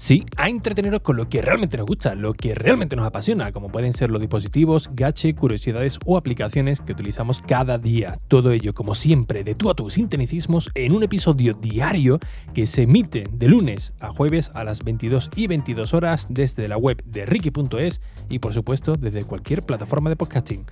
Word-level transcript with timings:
Sí, 0.00 0.24
a 0.38 0.48
entreteneros 0.48 1.02
con 1.02 1.18
lo 1.18 1.28
que 1.28 1.42
realmente 1.42 1.76
nos 1.76 1.84
gusta, 1.84 2.14
lo 2.14 2.32
que 2.32 2.54
realmente 2.54 2.96
nos 2.96 3.06
apasiona, 3.06 3.52
como 3.52 3.68
pueden 3.68 3.92
ser 3.92 4.10
los 4.10 4.18
dispositivos, 4.18 4.88
gache, 4.94 5.34
curiosidades 5.34 5.98
o 6.06 6.16
aplicaciones 6.16 6.80
que 6.80 6.92
utilizamos 6.92 7.42
cada 7.46 7.76
día. 7.76 8.18
Todo 8.26 8.50
ello, 8.50 8.72
como 8.72 8.94
siempre, 8.94 9.44
de 9.44 9.54
tú 9.54 9.68
a 9.68 9.74
tus 9.74 9.92
sinteticismos 9.94 10.70
en 10.74 10.92
un 10.92 11.02
episodio 11.02 11.52
diario 11.52 12.18
que 12.54 12.66
se 12.66 12.84
emite 12.84 13.24
de 13.30 13.48
lunes 13.48 13.92
a 14.00 14.08
jueves 14.08 14.50
a 14.54 14.64
las 14.64 14.82
22 14.84 15.28
y 15.36 15.48
22 15.48 15.92
horas 15.92 16.26
desde 16.30 16.66
la 16.66 16.78
web 16.78 17.04
de 17.04 17.26
Ricky.es 17.26 18.00
y 18.30 18.38
por 18.38 18.54
supuesto 18.54 18.94
desde 18.94 19.24
cualquier 19.24 19.64
plataforma 19.64 20.08
de 20.08 20.16
podcasting. 20.16 20.64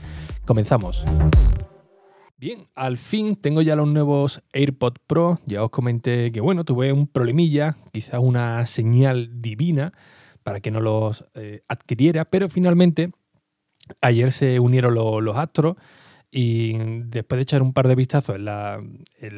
Comenzamos. 0.47 1.05
Bien, 2.41 2.69
al 2.77 2.98
fin 2.98 3.34
tengo 3.34 3.62
ya 3.62 3.74
los 3.74 3.88
nuevos 3.88 4.45
AirPods 4.52 5.01
Pro. 5.09 5.41
Ya 5.45 5.65
os 5.65 5.70
comenté 5.70 6.30
que, 6.30 6.41
bueno, 6.41 6.65
tuve 6.65 6.92
un 6.92 7.09
problemilla, 7.09 7.77
quizás 7.92 8.20
una 8.20 8.65
señal 8.66 9.42
divina 9.42 9.92
para 10.45 10.60
que 10.60 10.70
no 10.70 10.80
los 10.80 11.24
eh, 11.34 11.62
adquiriera, 11.66 12.27
pero 12.27 12.48
finalmente 12.48 13.10
ayer 14.01 14.30
se 14.30 14.60
unieron 14.60 14.95
los 14.95 15.37
astros 15.37 15.77
y 16.30 16.79
después 17.06 17.38
de 17.38 17.43
echar 17.43 17.60
un 17.60 17.73
par 17.73 17.88
de 17.88 17.96
vistazos 17.96 18.37
en 18.37 18.45
la, 18.45 18.80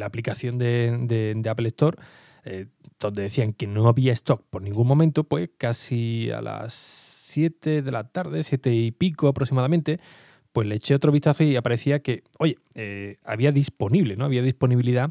aplicación 0.04 0.58
de, 0.58 1.42
Apple 1.48 1.68
Store, 1.68 1.96
eh, 2.44 2.66
donde 2.98 3.22
decían 3.22 3.54
que 3.54 3.66
no 3.66 3.88
había 3.88 4.12
stock 4.12 4.42
por 4.50 4.60
ningún 4.60 4.86
momento, 4.86 5.24
pues 5.24 5.48
casi 5.56 6.30
a 6.30 6.42
las 6.42 6.74
7 6.74 7.80
de 7.80 7.92
la 7.92 8.04
tarde, 8.04 8.42
7 8.42 8.74
y 8.74 8.90
pico 8.90 9.28
aproximadamente, 9.28 10.00
pues 10.52 10.66
le 10.66 10.76
eché 10.76 10.94
otro 10.94 11.12
vistazo 11.12 11.44
y 11.44 11.56
aparecía 11.56 12.00
que, 12.00 12.22
oye, 12.38 12.58
eh, 12.74 13.18
había 13.24 13.52
disponible, 13.52 14.16
¿no? 14.16 14.24
Había 14.24 14.42
disponibilidad 14.42 15.10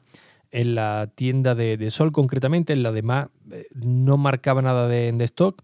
en 0.52 0.76
la 0.76 1.10
tienda 1.14 1.56
de, 1.56 1.90
Sol 1.90 2.12
concretamente, 2.12 2.74
en 2.74 2.84
la 2.84 2.92
demás 2.92 3.28
eh, 3.52 3.68
no 3.74 4.18
marcaba 4.18 4.62
nada 4.62 4.88
de, 4.88 5.16
stock, 5.26 5.62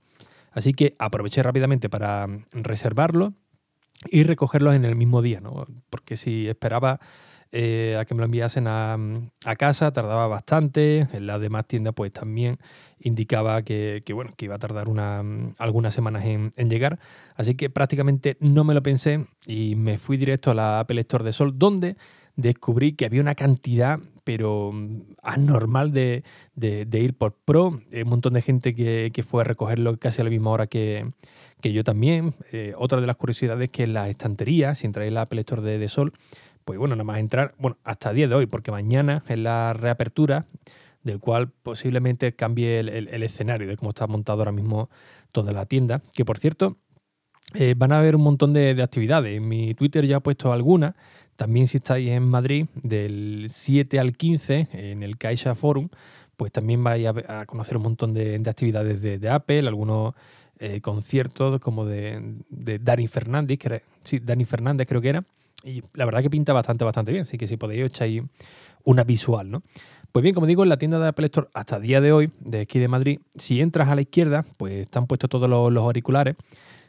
así 0.52 0.74
que 0.74 0.96
aproveché 1.00 1.42
rápidamente 1.44 1.90
para 1.90 2.28
reservarlo 2.52 3.34
y 4.10 4.24
recogerlos 4.24 4.76
en 4.76 4.86
el 4.86 4.96
mismo 4.96 5.22
día, 5.22 5.40
¿no? 5.40 5.66
Porque 5.90 6.18
si 6.18 6.48
esperaba 6.48 7.00
eh, 7.58 7.96
a 7.98 8.04
que 8.04 8.14
me 8.14 8.20
lo 8.20 8.26
enviasen 8.26 8.68
a, 8.68 8.98
casa, 9.58 9.94
tardaba 9.94 10.28
bastante. 10.28 11.08
En 11.14 11.26
las 11.26 11.40
demás 11.40 11.66
tiendas, 11.66 11.94
pues 11.94 12.12
también 12.12 12.58
indicaba 13.00 13.62
que, 13.62 14.04
bueno, 14.14 14.34
que 14.36 14.44
iba 14.44 14.56
a 14.56 14.60
tardar 14.60 14.90
una, 14.90 15.24
algunas 15.58 15.94
semanas 15.94 16.26
en, 16.26 16.52
llegar. 16.70 17.00
Así 17.36 17.56
que 17.56 17.70
prácticamente 17.70 18.36
no 18.42 18.66
me 18.66 18.74
lo 18.74 18.84
pensé 18.84 19.28
y 19.48 19.76
me 19.76 19.98
fui 19.98 20.18
directo 20.18 20.52
a 20.52 20.54
la 20.54 20.82
Apple 20.82 21.00
Store 21.00 21.24
de 21.24 21.32
Sol, 21.32 21.58
donde 21.58 21.96
descubrí 22.36 22.92
que 22.92 23.06
había 23.06 23.22
una 23.22 23.36
cantidad, 23.36 24.00
pero 24.26 24.74
anormal 25.24 25.94
de, 25.94 26.24
ir 26.62 27.14
por 27.14 27.36
Pro. 27.36 27.68
Un 27.70 28.10
montón 28.10 28.34
de 28.34 28.42
gente 28.42 28.76
que, 28.76 29.24
fue 29.26 29.44
a 29.44 29.46
recogerlo 29.46 29.96
casi 29.98 30.20
a 30.20 30.26
la 30.26 30.30
misma 30.30 30.52
hora 30.52 30.68
que, 30.68 31.06
yo 31.64 31.86
también. 31.86 32.34
Eh, 32.52 32.74
otra 32.78 33.00
de 33.00 33.08
las 33.08 33.16
curiosidades 33.16 33.64
es 33.64 33.70
que 33.70 33.84
en 33.84 33.94
la 33.94 34.10
estantería, 34.10 34.76
si 34.76 34.86
entráis 34.86 35.14
la 35.14 35.22
Apple 35.22 35.40
Store 35.40 35.62
de, 35.62 35.80
de 35.80 35.88
Sol, 35.88 36.12
pues 36.66 36.80
bueno, 36.80 36.96
nada 36.96 37.04
más 37.04 37.20
entrar, 37.20 37.54
bueno, 37.60 37.78
hasta 37.84 38.10
el 38.10 38.16
día 38.16 38.28
de 38.28 38.36
hoy, 38.36 38.48
porque 38.48 38.72
mañana 38.72 39.24
es 39.28 39.38
la 39.38 39.74
reapertura, 39.74 40.48
del 41.04 41.20
cual 41.20 41.50
posiblemente 41.50 42.34
cambie 42.34 42.80
el, 42.80 43.24
escenario 43.24 43.68
de 43.68 43.78
cómo 43.78 43.90
está 43.90 44.08
montado 44.08 44.40
ahora 44.40 44.52
mismo 44.52 44.90
toda 45.32 45.54
la 45.54 45.68
tienda, 45.68 46.02
que 46.14 46.26
por 46.26 46.40
cierto, 46.40 46.78
eh, 47.54 47.76
van 47.78 47.92
a 47.92 48.00
haber 48.00 48.16
un 48.16 48.24
montón 48.24 48.54
de, 48.54 48.82
actividades. 48.82 49.38
En 49.38 49.48
mi 49.48 49.76
Twitter 49.76 50.06
ya 50.08 50.18
he 50.18 50.22
puesto 50.22 50.52
algunas. 50.52 50.96
También 51.36 51.68
si 51.68 51.78
estáis 51.78 52.10
en 52.10 52.24
Madrid, 52.24 52.66
del 52.74 53.50
7 53.52 54.00
al 54.00 54.18
15, 54.18 54.70
en 54.72 55.04
el 55.04 55.18
Caixa 55.18 55.54
Forum, 55.54 55.90
pues 56.36 56.52
también 56.52 56.84
vais 56.84 57.06
a, 57.06 57.46
conocer 57.46 57.78
un 57.78 57.84
montón 57.84 58.14
de, 58.14 58.42
actividades 58.48 59.00
de, 59.02 59.30
Apple, 59.30 59.68
algunos 59.68 60.16
eh, 60.58 60.82
conciertos 60.82 61.60
como 61.60 61.86
de, 61.86 62.20
de 62.50 62.80
Dani 62.80 63.08
Fernández, 63.08 63.60
que 63.60 63.84
sí, 64.04 64.20
Dani 64.20 64.46
Fernández 64.46 64.88
creo 64.88 65.02
que 65.02 65.10
era, 65.10 65.26
y 65.66 65.84
la 65.94 66.06
verdad 66.06 66.22
que 66.22 66.30
pinta 66.30 66.54
bastante, 66.54 66.86
bastante 66.86 67.12
bien. 67.12 67.24
Así 67.24 67.38
que 67.38 67.48
si 67.48 67.58
podéis 67.58 67.86
echáis 67.86 68.22
una 68.84 69.04
visual, 69.04 69.50
¿no? 69.52 69.64
Pues 70.12 70.24
bien, 70.24 70.34
como 70.34 70.48
digo, 70.48 70.64
en 70.64 70.70
la 70.70 70.78
tienda 70.78 70.98
de 71.00 71.08
Apple 71.10 71.26
Store 71.26 71.50
hasta 71.54 71.80
día 71.80 72.00
de 72.00 72.14
hoy, 72.14 72.32
de 72.40 72.62
aquí 72.62 72.80
de 72.80 72.88
Madrid, 72.88 73.20
si 73.36 73.60
entras 73.60 73.90
a 73.90 73.96
la 73.96 74.02
izquierda, 74.02 74.46
pues 74.58 74.74
están 74.74 75.08
puestos 75.08 75.30
todos 75.30 75.50
los, 75.50 75.84
auriculares, 75.84 76.36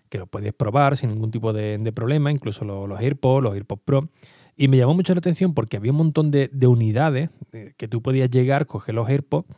que 0.09 0.19
los 0.19 0.29
puedes 0.29 0.53
probar 0.53 0.97
sin 0.97 1.11
ningún 1.11 1.33
tipo 1.33 1.53
de, 1.53 1.93
problema, 1.93 2.31
incluso 2.31 2.65
los, 2.65 3.01
AirPods, 3.01 3.43
los 3.43 3.55
AirPods 3.55 3.83
Pro. 3.85 4.09
Y 4.57 4.69
me 4.69 4.77
llamó 4.77 4.95
mucho 4.95 5.13
la 5.13 5.19
atención 5.19 5.55
porque 5.55 5.77
había 5.77 5.91
un 5.91 5.99
montón 5.99 6.31
de, 6.31 6.49
unidades 6.69 7.31
eh, 7.53 7.73
que 7.77 7.89
tú 7.89 8.01
podías 8.01 8.31
llegar, 8.31 8.67
coger 8.67 8.95
los 8.95 9.09
AirPods, 9.09 9.49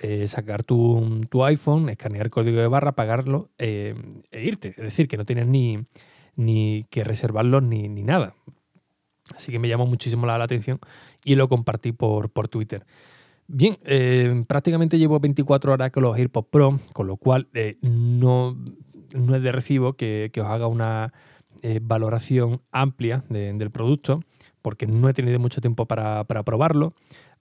eh, 0.00 0.26
sacar 0.26 0.64
tu, 0.64 1.20
iPhone, 1.44 1.88
escanear 1.90 2.26
el 2.26 2.30
código 2.30 2.60
de 2.60 2.66
barra, 2.66 2.92
pagarlo 2.92 3.48
eh, 3.58 3.94
e 4.32 4.44
irte. 4.44 4.70
Es 4.70 4.82
decir, 4.82 5.06
que 5.06 5.16
no 5.16 5.24
tienes 5.24 5.46
ni, 5.46 5.78
ni 6.36 6.86
que 6.90 7.04
reservarlos 7.04 7.62
ni, 7.62 7.88
ni 7.88 8.02
nada. 8.02 8.34
Así 9.34 9.50
que 9.50 9.58
me 9.58 9.68
llamó 9.68 9.86
muchísimo 9.86 10.26
la, 10.26 10.42
atención 10.42 10.78
y 11.24 11.34
lo 11.34 11.48
compartí 11.48 11.92
por, 11.92 12.30
por 12.30 12.48
Twitter. 12.48 12.84
Bien, 13.46 13.76
eh, 13.84 14.44
prácticamente 14.46 14.98
llevo 14.98 15.20
24 15.20 15.72
horas 15.72 15.90
con 15.90 16.02
los 16.02 16.16
AirPods 16.16 16.48
Pro, 16.50 16.80
con 16.92 17.06
lo 17.06 17.16
cual 17.16 17.48
eh, 17.54 17.76
no, 17.82 18.56
no 19.14 19.36
es 19.36 19.42
de 19.42 19.52
recibo 19.52 19.94
que, 19.94 20.30
os 20.36 20.46
haga 20.46 20.66
una 20.66 21.12
eh, 21.62 21.80
valoración 21.82 22.62
amplia 22.72 23.24
del 23.28 23.70
producto, 23.70 24.20
porque 24.62 24.86
no 24.86 25.08
he 25.08 25.14
tenido 25.14 25.38
mucho 25.38 25.60
tiempo 25.60 25.86
para, 25.86 26.24
para, 26.24 26.42
probarlo. 26.42 26.94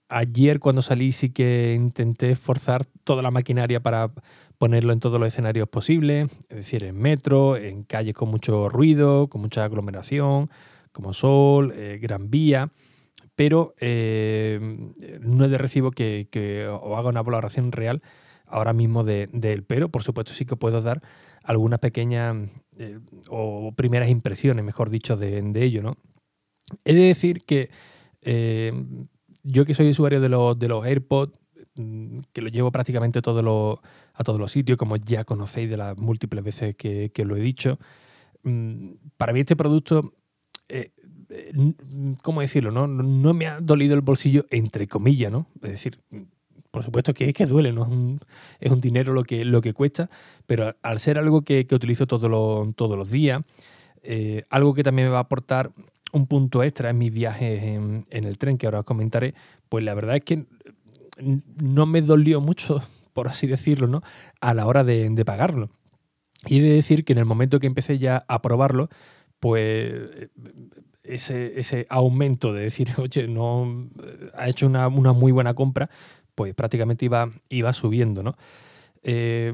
Ayer 0.10 0.60
cuando 0.60 0.82
salí 0.82 1.14
sí 1.14 1.30
que 1.30 1.74
intenté 1.74 2.36
forzar 2.36 2.86
toda 3.04 3.22
la 3.22 3.32
maquinaria 3.32 3.80
para 3.80 4.12
ponerlo 4.64 4.94
en 4.94 5.02
todos 5.02 5.20
los 5.20 5.28
escenarios 5.28 5.68
posibles, 5.68 6.30
es 6.48 6.56
decir, 6.56 6.86
en 6.86 6.96
metro, 6.96 7.58
en 7.58 7.84
calles 7.84 8.14
con 8.14 8.30
mucho 8.30 8.70
ruido, 8.70 9.28
con 9.28 9.42
mucha 9.42 9.66
aglomeración, 9.66 10.50
como 10.94 11.12
Sol, 11.12 11.74
eh, 11.76 12.00
Gran 12.02 12.30
Vía, 12.30 12.72
pero 13.36 13.76
eh, 13.82 14.62
no 15.20 15.44
es 15.44 15.52
de 15.52 15.58
recibo 15.58 15.92
que, 15.92 16.66
os 16.82 16.98
haga 16.98 17.10
una 17.10 17.22
valoración 17.22 17.74
real 17.74 18.02
ahora 18.46 18.72
mismo 18.72 19.04
de, 19.04 19.28
él, 19.34 19.66
pero 19.66 19.90
por 19.90 20.04
supuesto 20.04 20.32
sí 20.32 20.46
que 20.46 20.56
puedo 20.56 20.80
dar 20.80 21.02
algunas 21.44 21.82
pequeñas 21.82 22.50
eh, 22.78 23.00
o 23.30 23.74
primeras 23.76 24.10
impresiones, 24.10 24.64
mejor 24.64 24.90
dicho, 24.90 25.18
de, 25.18 25.42
ello, 25.62 25.82
¿no? 25.82 25.98
He 26.86 26.94
de 26.94 27.02
decir 27.02 27.44
que 27.44 27.70
yo 29.44 29.66
que 29.66 29.74
soy 29.74 29.90
usuario 29.90 30.22
de 30.22 30.30
los, 30.30 30.58
de 30.58 30.70
los 30.70 30.86
AirPods, 30.86 31.43
que 31.76 32.42
lo 32.42 32.50
llevo 32.50 32.72
prácticamente 32.72 33.22
todo 33.22 33.42
lo, 33.42 33.82
a 34.14 34.24
todos 34.24 34.40
los 34.40 34.52
sitios, 34.52 34.78
como 34.78 34.96
ya 34.98 35.24
conocéis 35.24 35.70
de 35.70 35.78
las 35.78 35.98
múltiples 35.98 36.44
veces 36.44 36.76
que, 36.76 37.12
lo 37.26 37.36
he 37.36 37.42
dicho, 37.42 37.80
mm, 38.44 38.92
para 39.18 39.34
mí 39.34 39.40
este 39.40 39.56
producto 39.56 40.14
eh, 40.70 40.92
eh, 41.30 41.52
¿cómo 42.22 42.42
decirlo? 42.42 42.72
No? 42.72 42.88
no 42.88 43.34
me 43.34 43.48
ha 43.48 43.60
dolido 43.60 43.96
el 43.96 44.02
bolsillo, 44.02 44.46
entre 44.52 44.88
comillas, 44.88 45.32
¿no? 45.32 45.48
Es 45.62 45.72
decir, 45.72 46.00
por 46.72 46.84
supuesto 46.84 47.14
que 47.14 47.30
es 47.30 47.34
que 47.34 47.46
duele, 47.46 47.72
¿no? 47.72 47.88
Es 48.60 48.72
un, 48.72 48.82
dinero 48.82 49.14
lo 49.14 49.24
que, 49.24 49.46
lo 49.46 49.62
que 49.62 49.74
cuesta, 49.74 50.10
pero 50.46 50.76
al 50.82 51.00
ser 51.00 51.18
algo 51.18 51.42
que, 51.42 51.68
utilizo 51.72 52.08
todos 52.08 52.30
los, 52.30 52.76
todos 52.76 52.98
los 52.98 53.10
días, 53.10 53.42
eh, 54.04 54.44
algo 54.50 54.74
que 54.74 54.84
también 54.84 55.08
me 55.08 55.12
va 55.12 55.20
a 55.20 55.22
aportar 55.22 55.72
un 56.12 56.28
punto 56.28 56.64
extra 56.64 56.90
en 56.90 56.98
mis 56.98 57.12
viajes 57.12 57.64
en, 57.64 58.06
el 58.10 58.38
tren, 58.38 58.58
que 58.58 58.68
ahora 58.68 58.80
os 58.80 58.86
comentaré, 58.86 59.34
pues 59.70 59.84
la 59.84 59.94
verdad 59.94 60.18
es 60.18 60.24
que 60.24 60.46
no 61.18 61.86
me 61.86 62.02
dolió 62.02 62.42
mucho, 62.42 62.84
por 63.14 63.28
así 63.28 63.48
decirlo, 63.48 63.88
¿no? 63.88 64.02
A 64.42 64.54
la 64.54 64.66
hora 64.66 64.84
de, 64.84 65.10
de 65.10 65.26
pagarlo. 65.26 65.70
Y 66.46 66.60
de 66.60 66.70
decir 66.70 67.06
que 67.06 67.14
en 67.14 67.20
el 67.20 67.26
momento 67.26 67.60
que 67.60 67.68
empecé 67.68 68.00
ya 68.00 68.26
a 68.28 68.42
probarlo, 68.42 68.90
pues 69.40 70.30
ese, 71.04 71.60
ese, 71.60 71.86
aumento 71.90 72.54
de 72.54 72.64
decir, 72.64 72.90
oye, 72.98 73.28
no 73.28 73.90
ha 74.36 74.48
hecho 74.48 74.68
una, 74.68 74.90
muy 74.90 75.32
buena 75.32 75.54
compra, 75.54 75.90
pues 76.36 76.54
prácticamente 76.56 77.06
iba, 77.06 77.30
iba 77.50 77.74
subiendo, 77.74 78.24
¿no? 78.24 78.36
Eh, 79.04 79.54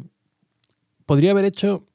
podría 1.05 1.31
haber 1.31 1.45
hecho 1.45 1.87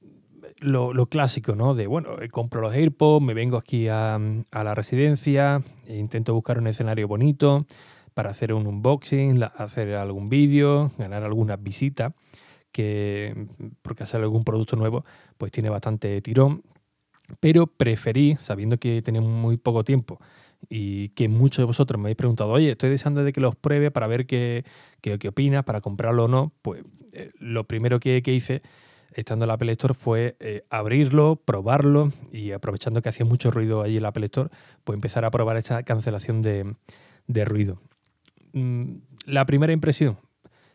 lo, 0.59 1.07
clásico, 1.07 1.55
¿no? 1.55 1.75
De, 1.75 1.87
bueno, 1.87 2.21
eh, 2.21 2.29
compro 2.29 2.61
los 2.61 2.75
AirPods, 2.75 3.25
me 3.25 3.35
vengo 3.35 3.57
aquí 3.57 3.89
a, 3.89 4.19
la 4.53 4.75
residencia, 4.75 5.63
e 5.87 5.97
intento 5.97 6.35
buscar 6.35 6.59
un 6.59 6.67
escenario 6.67 7.07
bonito 7.07 7.67
para 8.15 8.31
hacer 8.31 8.53
un 8.53 8.67
unboxing, 8.67 9.43
hacer 9.43 9.95
algún 9.95 10.29
vídeo, 10.29 10.93
ganar 10.99 11.25
algunas 11.25 11.63
visitas, 11.63 12.13
que 12.73 13.47
porque 13.83 14.05
hacer 14.05 14.23
algún 14.23 14.45
producto 14.45 14.77
nuevo, 14.77 15.05
pues 15.37 15.53
tiene 15.53 15.69
bastante 15.69 16.21
tirón 16.23 16.63
pero 17.41 17.67
preferí, 17.67 18.37
sabiendo 18.41 18.79
que 18.79 19.03
tenía 19.03 19.21
muy 19.21 19.57
poco 19.57 19.85
tiempo 19.85 20.21
y 20.69 21.11
que 21.11 21.29
muchos 21.29 21.59
de 21.59 21.65
vosotros 21.65 22.01
me 22.01 22.07
habéis 22.07 22.17
preguntado, 22.17 22.51
oye, 22.51 22.71
estoy 22.71 22.91
deseando 22.91 23.23
de 23.23 23.33
que 23.33 23.41
los 23.41 23.57
pruebe 23.57 23.91
para 23.91 24.07
ver 24.07 24.27
qué, 24.27 24.65
qué, 25.01 25.29
opinas, 25.29 25.65
para 25.65 25.81
comprarlo 25.81 26.25
o 26.25 26.29
no, 26.29 26.53
pues 26.63 26.83
eh, 27.13 27.31
lo 27.39 27.65
primero 27.65 28.01
que, 28.01 28.23
hice 28.27 28.63
estando 29.13 29.45
en 29.45 29.49
la 29.49 29.55
Apple 29.55 29.73
Store 29.73 29.95
fue 29.95 30.37
eh, 30.41 30.65
abrirlo, 30.71 31.37
probarlo 31.37 32.13
y 32.33 32.53
aprovechando 32.53 33.01
que 33.01 33.11
hacía 33.11 33.25
mucho 33.25 33.51
ruido 33.51 33.83
allí 33.83 33.97
en 33.97 34.03
la 34.03 34.09
Apple 34.09 34.27
Store, 34.27 34.51
pues 34.85 34.97
empezar 34.97 35.25
a 35.25 35.31
probar 35.31 35.57
esa 35.57 35.83
cancelación 35.83 36.43
de, 36.43 37.45
ruido. 37.45 37.81
Mm, 38.55 38.97
la 39.27 39.45
primera 39.45 39.73
impresión, 39.73 40.19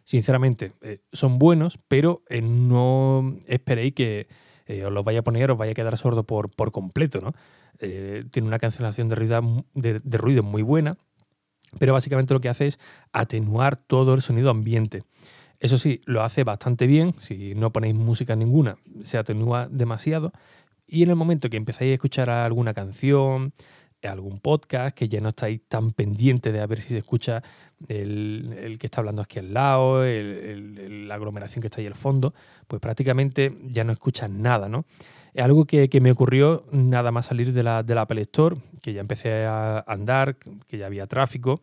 sinceramente, 0.04 0.74
eh, 0.82 1.00
son 1.12 1.40
buenos, 1.40 1.80
pero 1.88 2.22
eh, 2.30 2.42
no 2.42 3.38
esperéis 3.48 3.94
que 3.96 4.28
os 4.86 4.94
los 4.94 5.04
vaya 5.04 5.22
a 5.22 5.24
poner, 5.24 5.50
os 5.50 5.58
vaya 5.58 5.72
a 5.72 5.74
quedar 5.74 5.98
sordo 5.98 6.26
por, 6.26 6.52
por 6.52 6.72
completo, 6.72 7.22
¿no? 7.22 7.34
tiene 7.80 8.48
una 8.48 8.60
cancelación 8.60 9.10
de 9.10 9.16
ruido, 9.16 9.66
de 9.74 10.18
ruido 10.20 10.44
muy 10.44 10.62
buena, 10.62 10.96
pero 11.78 11.94
básicamente 11.94 12.34
lo 12.34 12.42
que 12.42 12.50
hace 12.50 12.68
es 12.68 12.80
atenuar 13.12 13.78
todo 13.78 14.14
el 14.14 14.22
sonido 14.22 14.50
ambiente. 14.50 15.04
Eso 15.60 15.78
sí, 15.78 16.02
lo 16.06 16.24
hace 16.24 16.44
bastante 16.44 16.88
bien, 16.88 17.14
si 17.22 17.54
no 17.54 17.72
ponéis 17.72 17.94
música 17.94 18.36
ninguna, 18.36 18.78
se 19.04 19.18
atenúa 19.18 19.68
demasiado. 19.70 20.32
Y 20.88 21.04
en 21.04 21.10
el 21.10 21.16
momento 21.16 21.50
que 21.50 21.58
empezáis 21.58 21.92
a 21.92 21.94
escuchar 21.94 22.30
alguna 22.30 22.74
canción, 22.74 23.54
algún 24.04 24.40
podcast, 24.40 24.96
que 24.96 25.10
ya 25.10 25.20
no 25.22 25.30
estáis 25.30 25.62
tan 25.68 25.92
pendientes 25.92 26.54
de 26.54 26.62
a 26.62 26.68
ver 26.68 26.82
si 26.82 26.90
se 26.90 26.98
escucha 26.98 27.44
el, 27.88 28.78
que 28.80 28.88
está 28.88 29.02
hablando 29.02 29.22
aquí 29.22 29.40
al 29.40 29.54
lado, 29.54 30.04
la 30.04 31.16
aglomeración 31.16 31.62
que 31.62 31.68
está 31.68 31.82
ahí 31.82 31.88
al 31.88 31.96
fondo, 31.96 32.34
pues 32.68 32.82
prácticamente 32.82 33.58
ya 33.68 33.84
no 33.84 33.92
escuchas 33.92 34.30
nada, 34.30 34.70
¿no? 34.70 34.86
Es 35.34 35.44
algo 35.44 35.66
que, 35.66 35.90
me 36.02 36.12
ocurrió 36.12 36.66
nada 36.72 37.12
más 37.12 37.28
salir 37.28 37.54
de 37.54 37.64
la, 37.64 37.84
de 37.84 37.96
la 37.96 38.02
Apple 38.02 38.22
Store, 38.22 38.56
que 38.82 38.94
ya 38.94 39.02
empecé 39.02 39.46
a 39.46 39.84
andar, 39.88 40.38
que 40.68 40.78
ya 40.78 40.88
había 40.88 41.06
tráfico 41.08 41.62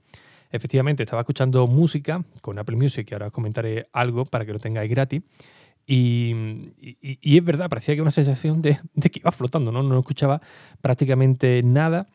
efectivamente 0.50 1.02
estaba 1.02 1.22
escuchando 1.22 1.66
música 1.66 2.24
con 2.40 2.58
Apple 2.58 2.76
Music, 2.76 3.06
que 3.06 3.14
ahora 3.14 3.26
os 3.26 3.32
comentaré 3.32 3.88
algo 3.92 4.24
para 4.24 4.44
que 4.44 4.52
lo 4.52 4.58
tengáis 4.58 4.90
gratis. 4.90 5.22
Y, 5.88 6.34
es 7.22 7.44
verdad, 7.44 7.68
parecía 7.68 7.94
que 7.94 8.02
una 8.02 8.10
sensación 8.10 8.60
de, 8.60 8.80
que 9.00 9.20
iba 9.20 9.30
flotando, 9.30 9.70
¿no? 9.70 9.82
No 9.84 9.98
escuchaba 9.98 10.40
prácticamente 10.80 11.62
nada 11.62 12.08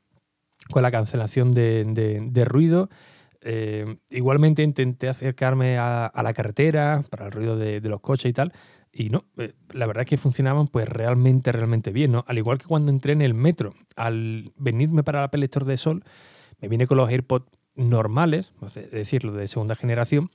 con 0.69 0.83
la 0.83 0.91
cancelación 0.91 1.53
de, 1.53 2.43
ruido. 2.45 2.89
Eh, 3.41 3.97
igualmente 4.09 4.61
intenté 4.61 5.09
acercarme 5.09 5.77
a, 5.77 6.11
la 6.23 6.33
carretera 6.33 7.03
para 7.09 7.25
el 7.25 7.31
ruido 7.31 7.57
de, 7.57 7.81
los 7.81 8.01
coches 8.01 8.29
y 8.29 8.33
tal. 8.33 8.53
Y 8.93 9.09
no, 9.09 9.23
eh, 9.37 9.53
la 9.71 9.85
verdad 9.85 10.03
es 10.03 10.09
que 10.09 10.17
funcionaban 10.17 10.67
pues 10.67 10.87
realmente, 10.87 11.51
realmente 11.51 11.91
bien, 11.91 12.11
¿no? 12.11 12.25
Al 12.27 12.37
igual 12.37 12.57
que 12.57 12.65
cuando 12.65 12.91
entré 12.91 13.13
en 13.13 13.21
el 13.21 13.33
metro, 13.33 13.73
al 13.95 14.51
venirme 14.57 15.03
para 15.03 15.19
el 15.19 15.25
Apple 15.25 15.47
de 15.47 15.77
Sol, 15.77 16.03
me 16.59 16.67
vine 16.67 16.87
con 16.87 16.97
los 16.97 17.09
AirPods 17.09 17.45
normales, 17.75 18.51
es 18.75 18.91
decir, 18.91 19.23
los 19.23 19.33
de 19.35 19.47
segunda 19.47 19.75
generación. 19.75 20.29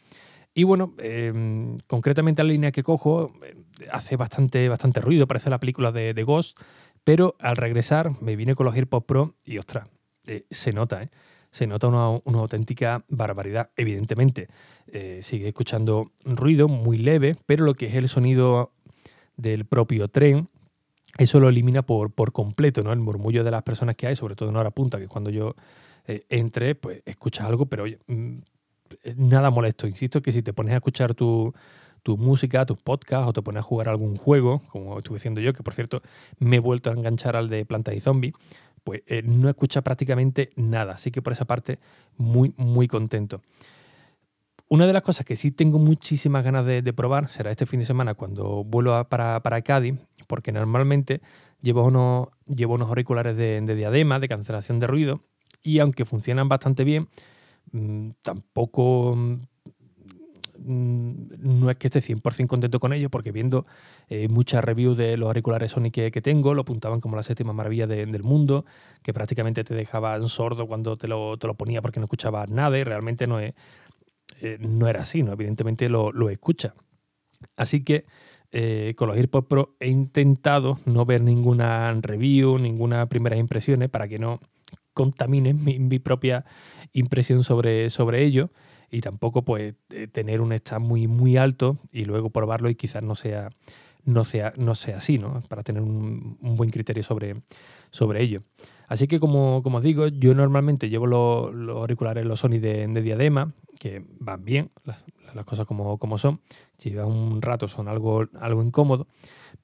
Y 0.54 0.64
bueno, 0.64 0.94
em, 0.98 1.76
concretamente 1.86 2.42
la 2.42 2.48
línea 2.48 2.72
que 2.72 2.82
cojo 2.82 3.32
eh, 3.44 3.54
hace 3.92 4.16
bastante, 4.16 4.70
bastante 4.70 5.02
ruido, 5.02 5.26
parece 5.26 5.50
la 5.50 5.60
película 5.60 5.92
de, 5.92 6.14
de, 6.14 6.22
Ghost, 6.22 6.58
pero 7.04 7.36
al 7.40 7.58
regresar 7.58 8.12
me 8.22 8.36
vine 8.36 8.54
con 8.54 8.64
los 8.64 8.74
AirPods 8.74 9.04
Pro 9.04 9.34
y 9.44 9.58
ostras, 9.58 9.86
eh, 10.26 10.44
se 10.50 10.72
nota, 10.72 11.02
¿eh? 11.02 11.10
se 11.50 11.66
nota 11.66 11.88
una, 11.88 12.20
auténtica 12.40 13.04
barbaridad. 13.08 13.70
Evidentemente, 13.76 14.48
sigue 15.22 15.48
escuchando 15.48 16.12
ruido 16.24 16.68
muy 16.68 16.98
leve, 16.98 17.36
pero 17.46 17.64
lo 17.64 17.74
que 17.74 17.86
es 17.86 17.94
el 17.94 18.08
sonido 18.08 18.72
del 19.36 19.64
propio 19.64 20.08
tren, 20.08 20.48
eso 21.18 21.40
lo 21.40 21.48
elimina 21.48 21.82
por, 21.82 22.12
por 22.12 22.32
completo, 22.32 22.82
¿no? 22.82 22.92
El 22.92 23.00
murmullo 23.00 23.42
de 23.42 23.50
las 23.50 23.62
personas 23.62 23.96
que 23.96 24.06
hay, 24.06 24.16
sobre 24.16 24.36
todo 24.36 24.50
en 24.50 24.56
hora 24.56 24.70
punta, 24.70 24.98
que 24.98 25.08
cuando 25.08 25.30
yo 25.30 25.54
eh, 26.06 26.24
entre, 26.28 26.74
pues 26.76 27.02
escuchas 27.04 27.46
algo, 27.46 27.66
pero 27.66 27.84
mm, 28.06 28.38
nada 29.16 29.50
molesto. 29.50 29.86
Insisto 29.88 30.22
que 30.22 30.32
si 30.32 30.42
te 30.42 30.52
pones 30.52 30.72
a 30.72 30.76
escuchar 30.76 31.14
tu, 31.14 31.52
música, 32.04 32.64
tus 32.66 32.78
podcasts 32.78 33.28
o 33.28 33.32
te 33.32 33.42
pones 33.42 33.60
a 33.60 33.62
jugar 33.62 33.88
algún 33.88 34.16
juego, 34.16 34.62
como 34.68 34.98
estuve 34.98 35.16
diciendo 35.16 35.40
yo, 35.40 35.52
que 35.52 35.64
por 35.64 35.74
cierto 35.74 36.02
me 36.38 36.56
he 36.56 36.60
vuelto 36.60 36.90
a 36.90 36.92
enganchar 36.92 37.34
al 37.34 37.48
de 37.48 37.64
Plantas 37.64 37.96
y 37.96 38.00
Zombies, 38.00 38.34
pues 38.86 39.02
eh, 39.08 39.20
no 39.24 39.48
escucha 39.48 39.82
prácticamente 39.82 40.50
nada. 40.54 40.92
Así 40.92 41.10
que 41.10 41.20
por 41.20 41.32
esa 41.32 41.44
parte, 41.44 41.80
muy, 42.16 42.54
muy 42.56 42.86
contento. 42.86 43.42
Una 44.68 44.86
de 44.86 44.92
las 44.92 45.02
cosas 45.02 45.26
que 45.26 45.34
sí 45.34 45.50
tengo 45.50 45.80
muchísimas 45.80 46.44
ganas 46.44 46.64
de, 46.66 46.92
probar 46.92 47.28
será 47.28 47.50
este 47.50 47.66
fin 47.66 47.80
de 47.80 47.86
semana 47.86 48.14
cuando 48.14 48.62
vuelva 48.62 49.08
para, 49.08 49.40
para 49.40 49.60
Cádiz, 49.62 49.96
porque 50.28 50.52
normalmente 50.52 51.20
llevo 51.60 51.82
unos, 51.82 52.28
llevo 52.46 52.74
unos 52.74 52.88
auriculares 52.88 53.36
de, 53.36 53.60
de 53.60 53.74
diadema, 53.74 54.20
de 54.20 54.28
cancelación 54.28 54.78
de 54.78 54.86
ruido, 54.86 55.20
y 55.64 55.80
aunque 55.80 56.04
funcionan 56.04 56.48
bastante 56.48 56.84
bien, 56.84 57.08
mm, 57.72 58.10
tampoco 58.22 59.16
mm, 59.16 59.40
no 60.64 61.70
es 61.70 61.76
que 61.76 61.88
esté 61.88 62.00
100% 62.00 62.46
contento 62.46 62.80
con 62.80 62.92
ellos, 62.92 63.10
porque 63.10 63.32
viendo 63.32 63.66
eh, 64.08 64.28
muchas 64.28 64.64
reviews 64.64 64.96
de 64.96 65.16
los 65.16 65.26
auriculares 65.26 65.72
Sony 65.72 65.90
que, 65.90 66.10
tengo, 66.22 66.54
lo 66.54 66.62
apuntaban 66.62 67.00
como 67.00 67.16
la 67.16 67.22
séptima 67.22 67.52
maravilla 67.52 67.86
del 67.86 68.22
mundo, 68.22 68.64
que 69.02 69.12
prácticamente 69.12 69.64
te 69.64 69.74
dejaban 69.74 70.28
sordo 70.28 70.66
cuando 70.66 70.96
te 70.96 71.08
lo, 71.08 71.36
te 71.38 71.46
lo 71.46 71.54
ponía 71.54 71.82
porque 71.82 72.00
no 72.00 72.04
escuchabas 72.04 72.50
nada 72.50 72.78
y 72.78 72.84
realmente 72.84 73.26
no, 73.26 73.40
es, 73.40 73.54
eh, 74.40 74.58
no 74.60 74.88
era 74.88 75.02
así, 75.02 75.22
¿no? 75.22 75.32
evidentemente 75.32 75.88
lo, 75.88 76.12
lo 76.12 76.30
escucha. 76.30 76.74
Así 77.56 77.84
que 77.84 78.06
eh, 78.52 78.94
con 78.96 79.08
los 79.08 79.16
AirPods 79.16 79.48
Pro 79.48 79.76
he 79.80 79.88
intentado 79.88 80.78
no 80.84 81.04
ver 81.04 81.22
ninguna 81.22 81.92
review, 82.00 82.58
ninguna 82.58 83.06
primeras 83.06 83.38
impresiones 83.38 83.90
para 83.90 84.08
que 84.08 84.18
no 84.18 84.40
contamine 84.94 85.52
mi, 85.54 85.98
propia 85.98 86.44
impresión 86.92 87.44
sobre, 87.44 87.90
sobre 87.90 88.24
ello 88.24 88.50
y 88.90 89.00
tampoco 89.00 89.42
pues 89.42 89.74
eh, 89.90 90.06
tener 90.06 90.40
un 90.40 90.52
estado 90.52 90.80
muy 90.80 91.06
muy 91.06 91.36
alto 91.36 91.78
y 91.92 92.04
luego 92.04 92.30
probarlo 92.30 92.70
y 92.70 92.74
quizás 92.74 93.02
no 93.02 93.14
sea 93.14 93.50
no 94.04 94.24
sea 94.24 94.52
no 94.56 94.74
sea 94.74 94.98
así 94.98 95.18
no 95.18 95.42
para 95.48 95.62
tener 95.62 95.82
un, 95.82 96.38
buen 96.40 96.70
criterio 96.70 97.02
sobre 97.02 97.42
sobre 97.90 98.22
ello. 98.22 98.42
Así 98.88 99.08
que 99.08 99.18
como, 99.18 99.62
como 99.64 99.78
os 99.78 99.84
digo 99.84 100.06
yo 100.06 100.34
normalmente 100.34 100.88
llevo 100.88 101.06
los, 101.06 101.52
auriculares 101.76 102.24
los 102.24 102.40
Sony 102.40 102.58
de, 102.60 102.86
diadema 103.02 103.52
que 103.80 104.04
van 104.20 104.44
bien 104.44 104.70
las, 104.84 105.44
cosas 105.44 105.66
como, 105.66 105.98
como 105.98 106.18
son. 106.18 106.40
Si 106.78 106.90
llevan 106.90 107.08
un 107.08 107.42
rato 107.42 107.68
son 107.68 107.88
algo 107.88 108.26
algo 108.40 108.62
incómodo 108.62 109.06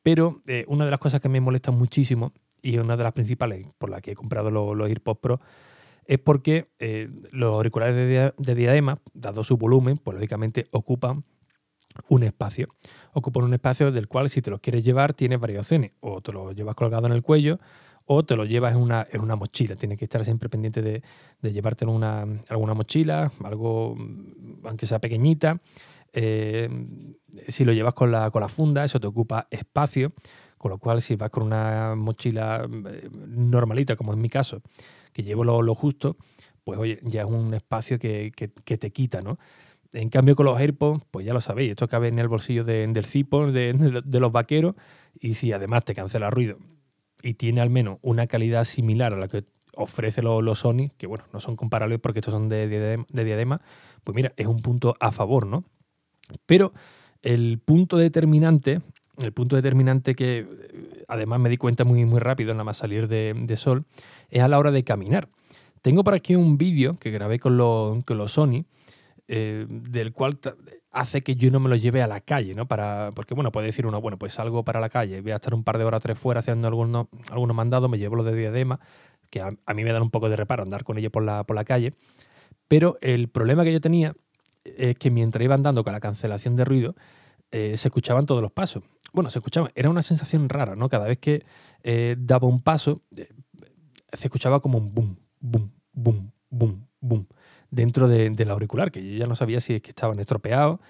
pero 0.03 0.41
eh, 0.47 0.65
una 0.69 0.85
de 0.85 0.91
las 0.91 1.01
cosas 1.01 1.21
que 1.21 1.29
me 1.29 1.41
molesta 1.41 1.71
muchísimo 1.71 2.33
y 2.61 2.79
una 2.79 2.97
de 2.97 3.05
las 3.05 3.13
principales 3.13 3.67
por 3.79 3.91
las 3.91 4.03
que 4.03 4.13
he 4.13 4.15
comprado 4.15 4.51
los, 4.51 4.77
los 4.77 4.89
AirPods 4.89 5.21
Pro 5.21 5.41
es 6.07 6.19
porque 6.19 6.69
eh, 6.79 7.09
los 7.31 7.55
auriculares 7.55 7.97
de, 8.37 8.55
diadema, 8.55 8.99
dado 9.15 9.45
su 9.45 9.57
volumen, 9.57 9.99
pues 9.99 10.17
lógicamente 10.17 10.67
ocupan 10.73 11.25
un 12.09 12.23
espacio. 12.23 12.69
Ocupan 13.13 13.45
un 13.45 13.55
espacio 13.55 13.93
del 13.93 14.09
cual 14.09 14.31
si 14.31 14.43
te 14.43 14.51
los 14.51 14.61
quieres 14.61 14.85
llevar 14.85 15.15
tienes 15.15 15.39
varias 15.39 15.61
opciones. 15.61 15.93
O 16.01 16.21
te 16.21 16.33
lo 16.33 16.53
llevas 16.53 16.75
colgado 16.75 17.07
en 17.07 17.13
el 17.13 17.23
cuello 17.23 17.59
o 18.07 18.25
te 18.25 18.35
lo 18.35 18.45
llevas 18.45 18.75
en 18.75 18.81
una, 19.21 19.37
mochila. 19.37 19.77
Tienes 19.77 19.99
que 19.99 20.07
estar 20.07 20.25
siempre 20.25 20.49
pendiente 20.49 20.83
de, 20.83 21.03
de 21.41 21.53
llevarte 21.53 21.85
en 21.85 21.91
una, 21.91 22.27
alguna 22.49 22.75
mochila, 22.75 23.31
algo 23.45 23.97
aunque 24.65 24.87
sea 24.87 24.99
pequeñita. 24.99 25.61
Eh, 26.13 26.69
si 27.49 27.65
lo 27.65 27.73
llevas 27.73 27.95
con 27.95 28.11
la, 28.11 28.31
con 28.31 28.43
la 28.43 28.49
funda, 28.49 28.85
eso 28.85 29.01
te 29.01 29.07
ocupa 29.07 29.47
espacio. 29.51 30.13
Con 30.59 30.71
lo 30.71 30.79
cual, 30.79 31.03
si 31.03 31.17
vas 31.17 31.31
con 31.31 31.43
una 31.43 31.95
mochila 31.97 32.69
eh, 32.87 33.09
normalita, 33.13 33.97
como 33.97 34.13
en 34.13 34.21
mi 34.21 34.29
caso, 34.29 34.63
que 35.13 35.23
llevo 35.23 35.45
lo, 35.45 35.75
justo, 35.75 36.17
pues 36.65 36.79
oye, 36.79 36.99
ya 37.03 37.23
es 37.23 37.27
un 37.27 37.55
espacio 37.55 37.99
que, 37.99 38.33
te 38.33 38.91
quita, 38.91 39.21
¿no? 39.21 39.39
En 39.93 40.09
cambio, 40.09 40.37
con 40.37 40.47
los 40.47 40.59
AirPods, 40.59 41.05
pues 41.11 41.27
ya 41.27 41.35
lo 41.35 41.41
sabéis, 41.41 41.71
esto 41.71 41.89
cabe 41.89 42.09
en 42.09 42.19
el 42.19 42.29
bolsillo 42.29 42.65
del 42.65 43.05
cipo, 43.05 43.47
de, 43.53 44.21
los 44.21 44.33
vaqueros, 44.33 44.75
y 45.19 45.35
si 45.35 45.53
además 45.53 45.85
te 45.85 45.95
cancela 45.95 46.31
ruido 46.31 46.59
y 47.23 47.35
tiene 47.35 47.61
al 47.61 47.71
menos 47.71 47.99
una 48.03 48.27
calidad 48.27 48.65
similar 48.65 49.13
a 49.13 49.17
la 49.17 49.29
que 49.29 49.45
ofrece 49.75 50.23
los, 50.23 50.59
Sony, 50.59 50.91
que 50.97 51.07
bueno, 51.07 51.25
no 51.33 51.41
son 51.41 51.57
comparables 51.57 52.01
porque 52.01 52.21
estos 52.21 52.33
son 52.33 52.49
de, 52.49 52.69
de 52.69 53.25
diadema, 53.25 53.61
pues 54.05 54.15
mira, 54.15 54.33
es 54.37 54.47
un 54.47 54.61
punto 54.61 54.97
a 54.99 55.13
favor, 55.13 55.47
¿no? 55.47 55.65
Pero 56.47 56.73
el 57.23 57.59
punto 57.59 57.97
determinante 57.97 58.81
el 59.19 59.33
punto 59.33 59.57
determinante 59.57 60.15
que 60.15 60.39
eh, 60.39 61.05
además 61.09 61.41
me 61.41 61.49
di 61.49 61.57
cuenta 61.57 61.85
muy, 61.85 62.05
muy 62.05 62.21
rápido 62.21 62.53
nada 62.53 62.65
más 62.65 62.79
salir 62.79 63.09
de, 63.09 63.57
sol 63.57 63.85
es 64.31 64.43
a 64.43 64.49
la 64.49 64.59
hora 64.59 64.71
de 64.71 64.85
caminar. 64.85 65.29
Tengo 65.83 66.05
por 66.05 66.15
aquí 66.15 66.35
un 66.37 66.57
vídeo 66.59 66.99
que 66.99 67.11
grabé 67.11 67.39
con 67.39 67.57
los, 67.57 68.05
con 68.05 68.29
Sony, 68.29 68.65
eh, 69.29 69.67
del 69.69 70.13
cual 70.13 70.39
hace 70.93 71.23
que 71.23 71.35
yo 71.35 71.51
no 71.51 71.59
me 71.61 71.69
lo 71.69 71.77
lleve 71.77 72.03
a 72.03 72.07
la 72.07 72.21
calle, 72.21 72.55
¿no? 72.55 72.67
Para, 72.67 73.11
porque, 73.15 73.35
bueno, 73.35 73.51
puede 73.51 73.67
decir 73.67 73.87
uno, 73.87 74.01
bueno, 74.01 74.19
pues 74.19 74.35
salgo 74.35 74.63
para 74.63 74.81
la 74.81 74.89
calle, 74.89 75.21
voy 75.21 75.33
a 75.33 75.37
estar 75.37 75.55
un 75.55 75.65
par 75.65 75.79
de 75.79 75.85
horas 75.85 76.03
tres 76.03 76.19
fuera 76.19 76.41
haciendo 76.41 76.69
algunos, 76.69 77.09
algunos 77.31 77.57
mandados, 77.57 77.91
me 77.91 77.99
llevo 77.99 78.17
los 78.17 78.27
de 78.27 78.35
diadema, 78.35 78.79
que 79.31 79.41
a, 79.41 79.75
mí 79.75 79.85
me 79.85 79.93
dan 79.93 80.03
un 80.03 80.11
poco 80.11 80.29
de 80.29 80.37
reparo 80.37 80.63
andar 80.63 80.85
con 80.85 80.99
ellos 80.99 81.11
por 81.11 81.23
la, 81.23 81.45
por 81.45 81.57
la 81.57 81.65
calle. 81.65 81.95
Pero 82.69 82.99
el 83.01 83.29
problema 83.29 83.65
que 83.65 83.73
yo 83.73 83.81
tenía 83.81 84.15
es 84.65 84.97
que 84.99 85.11
mientras 85.11 85.43
iba 85.43 85.55
andando 85.55 85.83
con 85.83 85.93
la 85.93 86.01
cancelación 86.01 86.57
de 86.57 86.65
ruido, 86.65 86.95
eh, 87.53 87.77
se 87.77 87.89
escuchaban 87.89 88.25
todos 88.25 88.41
los 88.41 88.51
pasos. 88.51 88.83
Bueno, 89.13 89.29
se 89.29 89.39
escuchaba, 89.39 89.71
era 89.75 89.91
una 89.91 90.01
sensación 90.01 90.49
rara, 90.49 90.75
¿no? 90.75 90.89
Cada 90.89 91.07
vez 91.07 91.19
que 91.19 91.45
eh, 91.83 92.17
daba 92.19 92.49
un 92.49 92.61
paso, 92.63 93.03
eh, 93.15 93.29
se 94.11 94.27
escuchaba 94.27 94.61
como 94.61 94.79
un 94.79 94.95
boom, 94.95 95.19
boom, 95.39 95.71
boom, 95.93 96.33
boom, 96.49 96.87
boom, 97.01 97.27
dentro 97.71 98.09
del 98.09 98.51
auricular, 98.51 98.91
que 98.91 99.07
yo 99.07 99.19
ya 99.19 99.27
no 99.27 99.37
sabía 99.37 99.61
si 99.61 99.75
es 99.75 99.83
que 99.83 99.91
estaban 99.91 100.19
estropeados, 100.19 100.81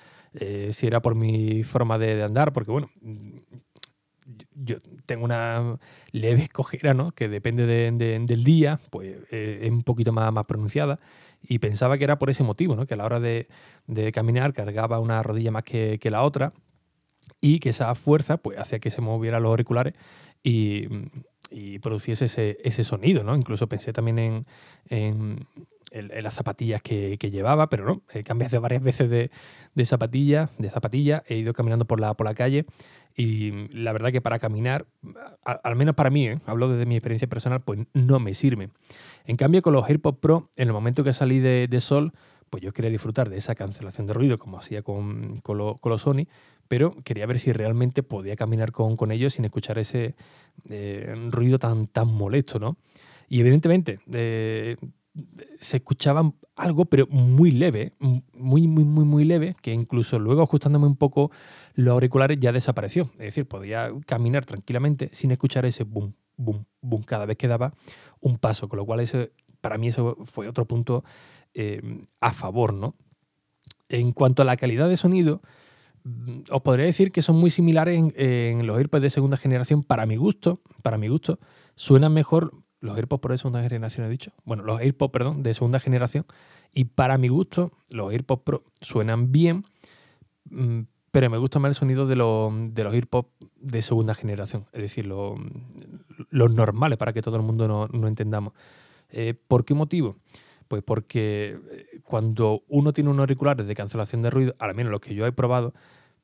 si 0.71 0.87
era 0.87 1.03
por 1.03 1.17
mi 1.17 1.63
forma 1.65 1.99
de, 1.99 2.23
andar, 2.23 2.53
porque 2.53 2.71
bueno, 2.71 2.91
yo 4.55 4.77
tengo 5.05 5.25
una 5.25 5.79
leve 6.13 6.45
escojera, 6.45 6.95
¿no? 6.95 7.13
Que 7.13 7.29
depende 7.29 7.67
del 7.67 8.45
día, 8.45 8.81
pues 8.91 9.17
es 9.31 9.71
un 9.71 9.83
poquito 9.83 10.13
más 10.13 10.47
pronunciada. 10.47 11.01
Y 11.43 11.59
pensaba 11.59 11.99
que 11.99 12.05
era 12.05 12.19
por 12.19 12.31
ese 12.31 12.43
motivo, 12.43 12.77
¿no? 12.77 12.87
Que 12.87 12.95
a 12.95 12.97
la 12.97 13.05
hora 13.05 13.21
de, 13.21 13.49
caminar 14.13 14.53
cargaba 14.53 15.01
una 15.01 15.23
rodilla 15.23 15.51
más 15.51 15.65
que, 15.65 15.99
la 16.05 16.23
otra 16.23 16.53
y 17.41 17.59
que 17.59 17.71
esa 17.71 17.95
fuerza 17.95 18.37
pues 18.37 18.59
hacía 18.59 18.79
que 18.79 18.91
se 18.91 19.01
movieran 19.01 19.43
los 19.43 19.51
auriculares 19.51 19.95
y, 20.43 20.87
produciese 21.81 22.57
ese, 22.63 22.85
sonido, 22.85 23.25
¿no? 23.25 23.37
Incluso 23.37 23.67
pensé 23.67 23.93
también 23.93 24.47
en, 24.89 25.47
las 25.91 26.35
zapatillas 26.35 26.81
que, 26.81 27.19
llevaba, 27.19 27.69
pero 27.69 27.85
no, 27.85 28.03
he 28.13 28.23
cambiado 28.23 28.61
varias 28.61 28.83
veces 28.83 29.11
de, 29.11 29.31
de 29.75 29.85
zapatilla, 29.85 30.51
de 30.59 30.71
zapatilla, 30.71 31.23
he 31.27 31.37
ido 31.37 31.53
caminando 31.53 31.85
por 31.85 32.01
la, 32.01 32.15
por 32.15 32.27
la 32.27 32.35
calle 32.35 32.65
y 33.17 33.69
la 33.69 33.93
verdad 33.93 34.13
que 34.13 34.21
para 34.21 34.39
caminar, 34.39 34.87
al 35.45 35.77
menos 35.77 35.95
para 35.95 36.11
mí, 36.11 36.29
¿eh? 36.29 36.41
hablo 36.47 36.69
desde 36.69 36.87
mi 36.87 36.97
experiencia 36.97 37.29
personal, 37.29 37.61
pues 37.61 37.81
no 37.93 38.21
me 38.21 38.35
sirve. 38.35 38.71
En 39.25 39.37
cambio, 39.37 39.63
con 39.63 39.73
los 39.73 39.89
AirPods 39.89 40.19
Pro, 40.19 40.51
en 40.57 40.69
el 40.69 40.75
momento 40.75 41.05
que 41.05 41.13
salí 41.13 41.39
de, 41.39 41.81
sol, 41.81 42.13
pues 42.51 42.63
yo 42.63 42.73
quería 42.73 42.91
disfrutar 42.91 43.29
de 43.29 43.37
esa 43.37 43.55
cancelación 43.55 44.07
de 44.07 44.15
ruido 44.15 44.39
como 44.39 44.59
hacía 44.59 44.83
con, 44.83 45.41
con, 45.41 45.59
los 45.59 46.01
Sony, 46.01 46.27
pero 46.69 46.97
quería 47.05 47.27
ver 47.27 47.39
si 47.39 47.53
realmente 47.53 48.03
podía 48.03 48.37
caminar 48.37 48.73
con, 48.73 48.97
con 48.97 49.13
ellos 49.13 49.35
sin 49.35 49.45
escuchar 49.45 49.79
ese 49.79 50.15
eh, 50.69 51.15
ruido 51.31 51.59
tan, 51.59 51.87
tan 51.87 52.09
molesto, 52.09 52.59
¿no? 52.59 52.77
Y 53.29 53.41
evidentemente, 53.41 54.01
eh, 54.13 54.77
se 55.61 55.79
escuchaba 55.79 56.33
algo, 56.57 56.85
pero 56.87 57.07
muy 57.09 57.51
leve, 57.51 57.93
muy, 57.99 58.67
muy, 58.67 58.85
muy, 58.85 59.05
muy 59.05 59.25
leve, 59.25 59.57
que 59.63 59.73
incluso 59.73 60.19
luego 60.19 60.43
ajustándome 60.43 60.87
un 60.87 60.97
poco 60.97 61.31
los 61.75 61.93
auriculares 61.93 62.39
ya 62.41 62.53
desapareció. 62.53 63.11
Es 63.15 63.27
decir, 63.27 63.47
podía 63.47 63.91
caminar 64.07 64.45
tranquilamente 64.45 65.11
sin 65.13 65.31
escuchar 65.31 65.65
ese 65.67 65.85
boom, 65.85 66.15
boom, 66.37 66.67
boom 66.81 67.03
cada 67.03 67.27
vez 67.27 67.37
que 67.37 67.49
daba 67.49 67.75
un 68.21 68.39
paso, 68.39 68.69
con 68.69 68.79
lo 68.79 68.87
cual 68.87 69.07
para 69.61 69.79
mí 69.79 69.89
eso 69.89 70.17
fue 70.27 70.49
otro 70.49 70.67
punto 70.67 71.05
eh, 71.55 71.81
a 72.21 72.33
favor, 72.33 72.73
¿no? 72.73 72.95
En 73.89 74.13
cuanto 74.13 74.43
a 74.43 74.45
la 74.45 74.57
calidad 74.57 74.89
de 74.89 74.97
sonido, 74.97 75.43
mm, 76.05 76.43
os 76.51 76.63
podría 76.63 76.87
decir 76.87 77.13
que 77.13 77.23
son 77.23 77.37
muy 77.37 77.51
similares 77.51 78.03
en, 78.15 78.67
los 78.67 78.79
AirPods 78.79 79.03
de 79.03 79.11
segunda 79.11 79.37
generación 79.37 79.83
para 79.83 80.07
mi 80.07 80.17
gusto, 80.17 80.61
para 80.83 80.99
mi 80.99 81.09
gusto, 81.09 81.39
suenan 81.77 82.13
mejor 82.13 82.55
los 82.81 82.97
AirPods 82.97 83.21
Pro 83.21 83.33
de 83.33 83.39
segunda 83.39 83.63
generación 83.63 84.07
he 84.07 84.11
dicho, 84.11 84.33
bueno, 84.45 84.65
los 84.65 84.81
AirPods, 84.81 85.13
perdón, 85.13 85.43
de 85.43 85.55
segunda 85.55 85.79
generación, 85.79 86.27
y 86.73 86.85
para 86.85 87.19
mi 87.19 87.29
gusto, 87.29 87.73
los 87.89 88.13
AirPods 88.13 88.43
Pro 88.43 88.65
suenan 88.81 89.31
bien, 89.31 89.65
mm, 90.51 90.81
pero 91.13 91.31
me 91.31 91.39
gusta 91.39 91.59
más 91.59 91.69
el 91.69 91.75
sonido 91.75 92.07
de, 92.07 92.17
los, 92.17 92.53
de 92.75 92.85
los 92.85 92.95
AirPods 92.95 93.29
de 93.61 93.83
segunda 93.83 94.15
generación, 94.15 94.65
es 94.73 94.83
decir, 94.83 95.07
los, 95.07 95.39
normales, 96.31 96.99
para 96.99 97.13
que 97.13 97.23
todo 97.23 97.37
el 97.37 97.43
mundo 97.43 97.69
no, 97.69 97.87
no 97.87 98.09
entendamos. 98.09 98.55
Eh, 99.11 99.35
¿Por 99.47 99.65
qué 99.65 99.75
motivo? 99.75 100.17
Pues 100.69 100.83
porque 100.83 101.59
eh, 101.71 102.01
cuando 102.03 102.63
uno 102.67 102.95
tiene 102.95 103.11
unos 103.11 103.21
auriculares 103.21 103.67
de 103.67 103.75
cancelación 103.75 104.23
de 104.23 104.31
ruido, 104.31 104.55
al 104.59 104.75
menos 104.75 104.91
los 104.91 105.03
que 105.03 105.15
yo 105.15 105.27
he 105.27 105.33
probado, 105.33 105.75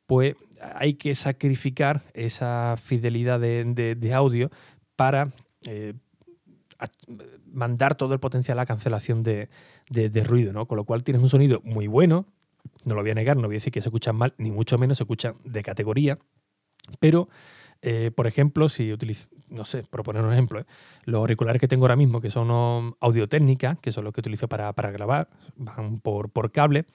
pues 0.07 0.37
hay 0.75 0.95
que 0.95 1.15
sacrificar 1.15 2.03
esa 2.15 2.77
fidelidad 2.83 3.39
de, 3.39 4.13
audio 4.15 4.51
para 4.97 5.35
eh, 5.67 5.93
mandar 7.53 7.95
todo 7.95 8.15
el 8.15 8.21
potencial 8.21 8.59
a 8.59 8.65
cancelación 8.65 9.23
de, 9.23 9.51
ruido, 10.25 10.55
¿no? 10.55 10.67
Con 10.67 10.77
lo 10.77 10.85
cual 10.85 11.05
tienes 11.05 11.23
un 11.23 11.29
sonido 11.29 11.61
muy 11.63 11.89
bueno, 11.89 12.25
no 12.89 12.95
lo 12.95 13.03
voy 13.03 13.11
a 13.11 13.15
negar, 13.15 13.37
no 13.37 13.47
voy 13.47 13.57
a 13.57 13.59
decir 13.59 13.73
que 13.73 13.81
se 13.81 13.89
escuchan 13.89 14.17
mal, 14.17 14.35
ni 14.39 14.51
mucho 14.51 14.79
menos 14.79 14.99
se 14.99 15.05
escuchan 15.05 15.37
de 15.45 15.63
categoría, 15.63 16.19
pero, 16.99 17.29
eh, 17.83 18.11
por 18.15 18.27
ejemplo, 18.27 18.69
si 18.69 18.93
utilizo, 18.93 19.29
no 19.49 19.65
sé, 19.65 19.85
por 19.85 20.03
poner 20.03 20.23
un 20.23 20.33
ejemplo, 20.33 20.61
¿eh? 20.61 20.65
los 21.05 21.21
auriculares 21.21 21.61
que 21.61 21.69
tengo 21.69 21.85
ahora 21.85 21.97
mismo, 21.97 22.21
que 22.21 22.31
son 22.31 22.95
audio 23.01 23.29
técnica, 23.29 23.79
que 23.81 23.93
son 23.93 24.05
los 24.05 24.13
que 24.13 24.21
utilizo 24.21 24.49
para, 24.49 24.73
grabar, 24.91 25.29
van 25.57 26.01
por, 26.01 26.31
por 26.31 26.51
cable, 26.51 26.87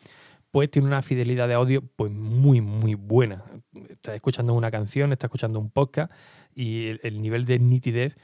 pues 0.51 0.69
tiene 0.69 0.87
una 0.87 1.01
fidelidad 1.01 1.47
de 1.47 1.55
audio 1.55 1.81
pues 1.95 2.11
muy, 2.11 2.61
muy 2.61 2.95
buena. 2.95 3.43
Estás 3.89 4.15
escuchando 4.15 4.53
una 4.53 4.69
canción, 4.69 5.11
estás 5.11 5.29
escuchando 5.29 5.59
un 5.59 5.71
podcast 5.71 6.11
y 6.53 6.99
el 7.01 7.21
nivel 7.21 7.45
de 7.45 7.57
nitidez 7.57 8.17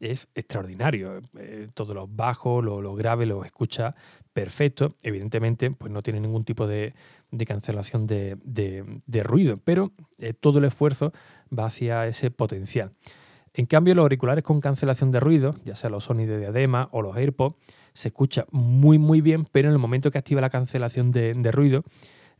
es 0.00 0.28
extraordinario. 0.34 1.20
Eh, 1.38 1.68
todos 1.74 1.94
los 1.94 2.14
bajos, 2.14 2.64
los 2.64 2.82
lo 2.82 2.94
graves, 2.94 3.28
los 3.28 3.44
escucha 3.44 3.94
perfecto. 4.32 4.94
Evidentemente, 5.02 5.70
pues 5.70 5.92
no 5.92 6.02
tiene 6.02 6.20
ningún 6.20 6.44
tipo 6.44 6.66
de, 6.66 6.94
cancelación 7.46 8.06
de, 8.06 9.22
ruido, 9.24 9.58
pero 9.64 9.92
eh, 10.18 10.32
todo 10.32 10.58
el 10.58 10.64
esfuerzo 10.64 11.12
va 11.56 11.66
hacia 11.66 12.06
ese 12.06 12.30
potencial. 12.30 12.92
En 13.54 13.66
cambio, 13.66 13.94
los 13.94 14.02
auriculares 14.02 14.44
con 14.44 14.60
cancelación 14.60 15.10
de 15.10 15.20
ruido, 15.20 15.54
ya 15.64 15.76
sea 15.76 15.88
los 15.88 16.04
Sony 16.04 16.26
de 16.26 16.38
diadema 16.38 16.88
o 16.92 17.02
los 17.02 17.16
AirPods, 17.16 17.56
se 17.94 18.08
escucha 18.08 18.44
muy 18.50 18.98
muy 18.98 19.22
bien, 19.22 19.46
pero 19.50 19.68
en 19.68 19.72
el 19.72 19.78
momento 19.78 20.10
que 20.10 20.18
activa 20.18 20.42
la 20.42 20.50
cancelación 20.50 21.10
de, 21.10 21.50
ruido, 21.50 21.82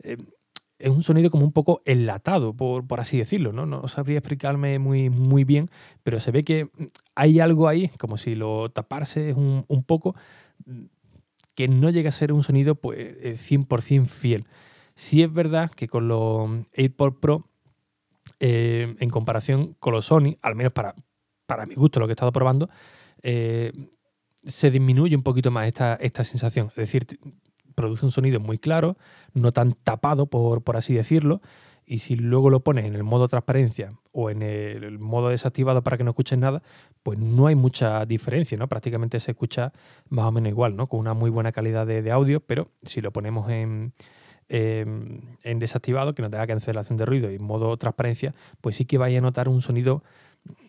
eh, 0.02 0.18
es 0.78 0.90
un 0.90 1.02
sonido 1.02 1.30
como 1.30 1.46
un 1.46 1.52
poco 1.52 1.80
enlatado, 1.86 2.52
por, 2.52 2.86
por, 2.86 3.00
así 3.00 3.16
decirlo, 3.16 3.52
¿no? 3.52 3.64
No 3.64 3.88
sabría 3.88 4.18
explicarme 4.18 4.78
muy, 4.78 5.08
muy 5.08 5.44
bien, 5.44 5.70
pero 6.02 6.20
se 6.20 6.30
ve 6.30 6.44
que 6.44 6.68
hay 7.14 7.40
algo 7.40 7.66
ahí, 7.66 7.90
como 7.98 8.18
si 8.18 8.34
lo 8.34 8.68
taparse 8.68 9.32
un, 9.32 9.64
un 9.68 9.84
poco, 9.84 10.14
que 11.54 11.68
no 11.68 11.90
llega 11.90 12.10
a 12.10 12.12
ser 12.12 12.32
un 12.32 12.42
sonido 12.42 12.74
pues, 12.74 12.98
100% 12.98 14.04
eh, 14.04 14.06
fiel. 14.06 14.44
Sí 14.96 15.22
es 15.22 15.32
verdad 15.32 15.70
que 15.70 15.86
con 15.86 16.08
los 16.08 16.50
AirPods 16.72 17.16
Pro, 17.20 17.48
eh, 18.40 18.96
en 18.98 19.10
comparación 19.10 19.76
con 19.78 19.92
los 19.92 20.06
Sony, 20.06 20.36
al 20.42 20.56
menos 20.56 20.72
para, 20.72 20.94
para 21.46 21.66
mi 21.66 21.74
gusto, 21.74 22.00
lo 22.00 22.06
que 22.06 22.12
he 22.12 22.14
estado 22.14 22.32
probando, 22.32 22.68
eh, 23.22 23.72
se 24.44 24.70
disminuye 24.70 25.14
un 25.14 25.22
poquito 25.22 25.50
más 25.50 25.68
esta, 25.68 25.94
esta 25.94 26.24
sensación. 26.24 26.68
Es 26.68 26.76
decir, 26.76 27.06
produce 27.74 28.04
un 28.04 28.10
sonido 28.10 28.40
muy 28.40 28.58
claro, 28.58 28.96
no 29.34 29.52
tan 29.52 29.74
tapado, 29.74 30.26
por, 30.26 30.62
por 30.64 30.76
así 30.76 30.94
decirlo, 30.94 31.40
y 31.86 32.00
si 32.00 32.16
luego 32.16 32.50
lo 32.50 32.60
pones 32.60 32.84
en 32.84 32.94
el 32.94 33.04
modo 33.04 33.28
transparencia 33.28 33.92
o 34.10 34.28
en 34.28 34.42
el 34.42 34.98
modo 34.98 35.28
desactivado 35.28 35.82
para 35.82 35.96
que 35.96 36.02
no 36.02 36.10
escuches 36.10 36.38
nada, 36.38 36.62
pues 37.04 37.18
no 37.18 37.46
hay 37.46 37.54
mucha 37.54 38.04
diferencia, 38.06 38.58
¿no? 38.58 38.66
Prácticamente 38.66 39.20
se 39.20 39.30
escucha 39.30 39.72
más 40.08 40.26
o 40.26 40.32
menos 40.32 40.50
igual, 40.50 40.74
¿no? 40.74 40.88
Con 40.88 40.98
una 40.98 41.14
muy 41.14 41.30
buena 41.30 41.52
calidad 41.52 41.86
de, 41.86 42.10
audio, 42.10 42.40
pero 42.40 42.68
si 42.82 43.00
lo 43.00 43.12
ponemos 43.12 43.48
en, 43.50 43.92
en, 44.48 45.58
desactivado, 45.58 46.14
que 46.14 46.22
no 46.22 46.30
tenga 46.30 46.46
cancelación 46.46 46.96
de 46.96 47.04
ruido 47.04 47.30
y 47.30 47.38
modo 47.38 47.76
transparencia, 47.76 48.34
pues 48.60 48.76
sí 48.76 48.84
que 48.84 48.98
vais 48.98 49.16
a 49.16 49.20
notar 49.20 49.48
un 49.48 49.62
sonido 49.62 50.02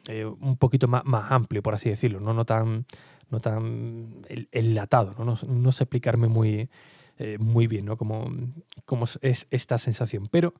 eh, 0.08 0.26
un 0.26 0.58
poquito 0.58 0.88
más, 0.88 1.04
amplio, 1.30 1.62
por 1.62 1.76
así 1.76 1.90
decirlo, 1.90 2.20
no, 2.20 2.46
tan, 2.46 2.86
no 3.30 3.40
tan 3.40 4.26
enlatado, 4.52 5.14
¿no? 5.18 5.26
No, 5.26 5.38
no 5.48 5.72
sé 5.72 5.84
explicarme 5.84 6.28
muy, 6.28 6.70
eh, 7.20 7.38
muy 7.40 7.66
bien, 7.66 7.86
¿no? 7.86 7.98
Como, 7.98 8.30
es 9.22 9.48
esta 9.50 9.78
sensación. 9.78 10.28
Pero 10.30 10.54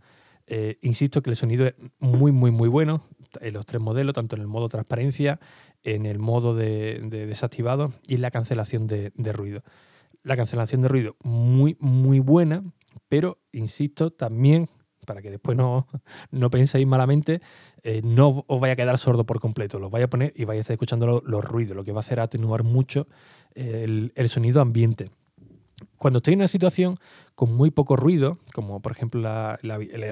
eh, 0.48 0.78
insisto 0.82 1.22
que 1.22 1.30
el 1.30 1.36
sonido 1.36 1.68
es 1.68 1.76
muy, 2.00 2.32
muy, 2.32 2.52
muy 2.52 2.68
bueno 2.68 3.04
en 3.42 3.54
los 3.54 3.66
tres 3.66 3.82
modelos, 3.82 4.16
tanto 4.16 4.36
en 4.36 4.42
el 4.42 4.48
modo 4.48 4.68
transparencia, 4.68 5.40
en 5.84 6.06
el 6.06 6.18
modo 6.18 6.56
de, 6.56 7.00
desactivado 7.10 7.94
y 8.08 8.16
en 8.16 8.22
la 8.22 8.32
cancelación 8.32 8.88
de, 8.88 9.12
ruido. 9.34 9.64
La 10.24 10.36
cancelación 10.36 10.82
de 10.82 10.88
ruido 10.88 11.16
muy, 11.22 11.78
muy 11.80 12.20
buena, 12.20 12.64
pero 13.10 13.40
insisto 13.52 14.12
también, 14.12 14.70
para 15.06 15.22
que 15.22 15.32
después 15.32 15.58
no, 15.58 15.88
no 16.32 16.50
penséis 16.50 16.86
malamente, 16.88 17.42
eh, 17.84 18.02
no 18.04 18.44
os 18.48 18.60
vaya 18.60 18.74
a 18.74 18.76
quedar 18.76 18.98
sordo 18.98 19.26
por 19.26 19.40
completo, 19.40 19.80
lo 19.80 19.90
vaya 19.90 20.06
a 20.06 20.10
poner 20.10 20.34
y 20.36 20.46
vaya 20.46 20.60
a 20.60 20.62
estar 20.62 20.74
escuchando 20.74 21.22
los, 21.26 21.46
ruidos, 21.46 21.76
lo 21.76 21.84
que 21.84 21.92
va 21.92 22.00
a 22.00 22.02
hacer 22.02 22.20
atenuar 22.20 22.64
mucho 22.64 23.08
el 23.56 24.30
sonido 24.30 24.62
ambiente. 24.62 25.10
Cuando 25.98 26.18
estoy 26.18 26.34
en 26.34 26.40
una 26.40 26.48
situación 26.48 26.96
con 27.36 27.56
muy 27.56 27.72
poco 27.72 27.96
ruido, 27.96 28.40
como 28.54 28.82
por 28.82 28.92
ejemplo 28.92 29.22
la, 29.22 29.60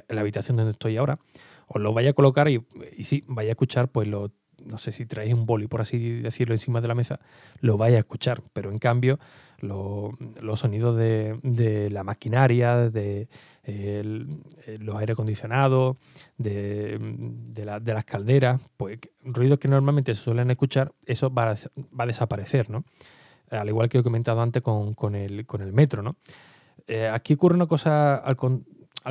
habitación 0.10 0.58
donde 0.58 0.72
estoy 0.72 0.98
ahora, 0.98 1.20
os 1.68 1.82
lo 1.82 1.94
vaya 1.94 2.12
a 2.12 2.14
colocar 2.14 2.50
y, 2.50 2.64
sí, 3.04 3.24
vaya 3.28 3.50
a 3.50 3.54
escuchar, 3.54 3.90
pues 3.90 4.08
lo, 4.08 4.32
no 4.64 4.78
sé 4.78 4.92
si 4.92 5.06
traéis 5.06 5.34
un 5.34 5.46
boli, 5.46 5.68
por 5.68 5.82
así 5.82 6.22
decirlo, 6.22 6.54
encima 6.54 6.82
de 6.82 6.88
la 6.88 6.96
mesa, 6.96 7.20
lo 7.62 7.78
vaya 7.78 7.98
a 7.98 8.00
escuchar. 8.00 8.44
Pero 8.54 8.72
en 8.72 8.78
cambio, 8.78 9.20
los 9.60 10.60
sonidos 10.60 10.96
de, 10.98 11.90
la 11.92 12.04
maquinaria, 12.04 12.90
de 12.90 13.28
los 14.80 14.96
aire 14.98 15.14
acondicionados, 15.14 15.98
de, 16.38 17.82
las 17.86 18.06
calderas, 18.06 18.62
pues 18.78 19.00
ruidos 19.24 19.60
que 19.60 19.68
normalmente 19.68 20.14
se 20.14 20.22
suelen 20.22 20.52
escuchar, 20.52 20.92
eso 21.06 21.34
va 21.34 21.52
a, 21.52 22.06
desaparecer, 22.06 22.70
¿no? 22.70 22.86
al 23.50 23.68
igual 23.68 23.90
que 23.90 24.00
he 24.00 24.04
comentado 24.04 24.42
antes 24.42 24.62
con, 24.62 25.16
el, 25.16 25.46
metro, 25.72 26.02
¿no? 26.02 26.16
Eh, 26.88 27.08
aquí 27.08 27.34
ocurre 27.34 27.56
una 27.56 27.68
cosa 27.68 28.16
al, 28.16 28.36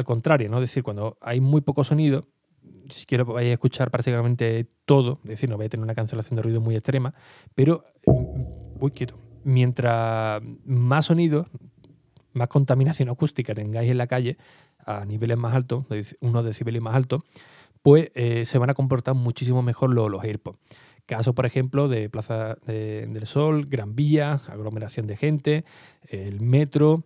contrario, 0.04 0.48
¿no? 0.48 0.58
Es 0.58 0.70
decir, 0.70 0.82
cuando 0.82 1.16
hay 1.20 1.40
muy 1.40 1.60
poco 1.60 1.84
sonido, 1.84 2.26
si 2.88 3.06
quiero 3.06 3.24
vais 3.24 3.50
a 3.50 3.52
escuchar 3.52 3.90
prácticamente 3.90 4.66
todo, 4.84 5.20
es 5.24 5.30
decir, 5.30 5.48
no 5.48 5.56
voy 5.56 5.66
a 5.66 5.68
tener 5.68 5.82
una 5.82 5.94
cancelación 5.94 6.36
de 6.36 6.42
ruido 6.42 6.60
muy 6.60 6.76
extrema, 6.76 7.14
pero, 7.54 7.84
uy, 8.04 8.90
quieto, 8.90 9.16
mientras 9.44 10.42
más 10.64 11.06
sonido, 11.06 11.46
más 12.32 12.48
contaminación 12.48 13.08
acústica 13.08 13.54
tengáis 13.54 13.90
en 13.90 13.98
la 13.98 14.06
calle, 14.06 14.36
a 14.86 15.04
niveles 15.04 15.38
más 15.38 15.54
altos, 15.54 15.86
unos 16.20 16.44
decibeles 16.44 16.82
más 16.82 16.94
altos, 16.94 17.22
pues 17.82 18.10
eh, 18.14 18.44
se 18.44 18.58
van 18.58 18.70
a 18.70 18.74
comportar 18.74 19.14
muchísimo 19.14 19.62
mejor 19.62 19.90
los, 19.90 20.10
los 20.10 20.24
AirPods. 20.24 20.58
Caso, 21.06 21.34
por 21.34 21.44
ejemplo, 21.44 21.88
de 21.88 22.08
Plaza 22.08 22.56
del 22.66 23.26
Sol, 23.26 23.66
Gran 23.66 23.94
Vía, 23.94 24.40
aglomeración 24.48 25.06
de 25.06 25.16
gente, 25.16 25.64
el 26.08 26.40
metro. 26.40 27.04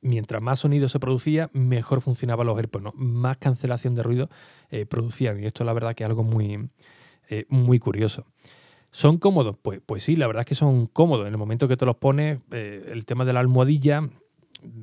Mientras 0.00 0.40
más 0.40 0.60
sonido 0.60 0.88
se 0.88 1.00
producía, 1.00 1.50
mejor 1.52 2.00
funcionaban 2.00 2.46
los 2.46 2.56
AirPods, 2.56 2.94
más 2.94 3.38
cancelación 3.38 3.96
de 3.96 4.04
ruido 4.04 4.30
eh, 4.70 4.86
producían. 4.86 5.40
Y 5.40 5.46
esto 5.46 5.64
la 5.64 5.72
verdad 5.72 5.96
que 5.96 6.04
es 6.04 6.08
algo 6.08 6.22
muy, 6.22 6.68
eh, 7.28 7.46
muy 7.48 7.80
curioso. 7.80 8.24
¿Son 8.92 9.16
cómodos? 9.16 9.56
Pues, 9.60 9.80
pues 9.84 10.04
sí, 10.04 10.16
la 10.16 10.26
verdad 10.26 10.42
es 10.42 10.46
que 10.46 10.54
son 10.54 10.86
cómodos. 10.86 11.26
En 11.26 11.32
el 11.32 11.38
momento 11.38 11.66
que 11.66 11.78
te 11.78 11.86
los 11.86 11.96
pones, 11.96 12.38
eh, 12.50 12.90
el 12.92 13.06
tema 13.06 13.24
de 13.24 13.32
la 13.32 13.40
almohadilla, 13.40 14.08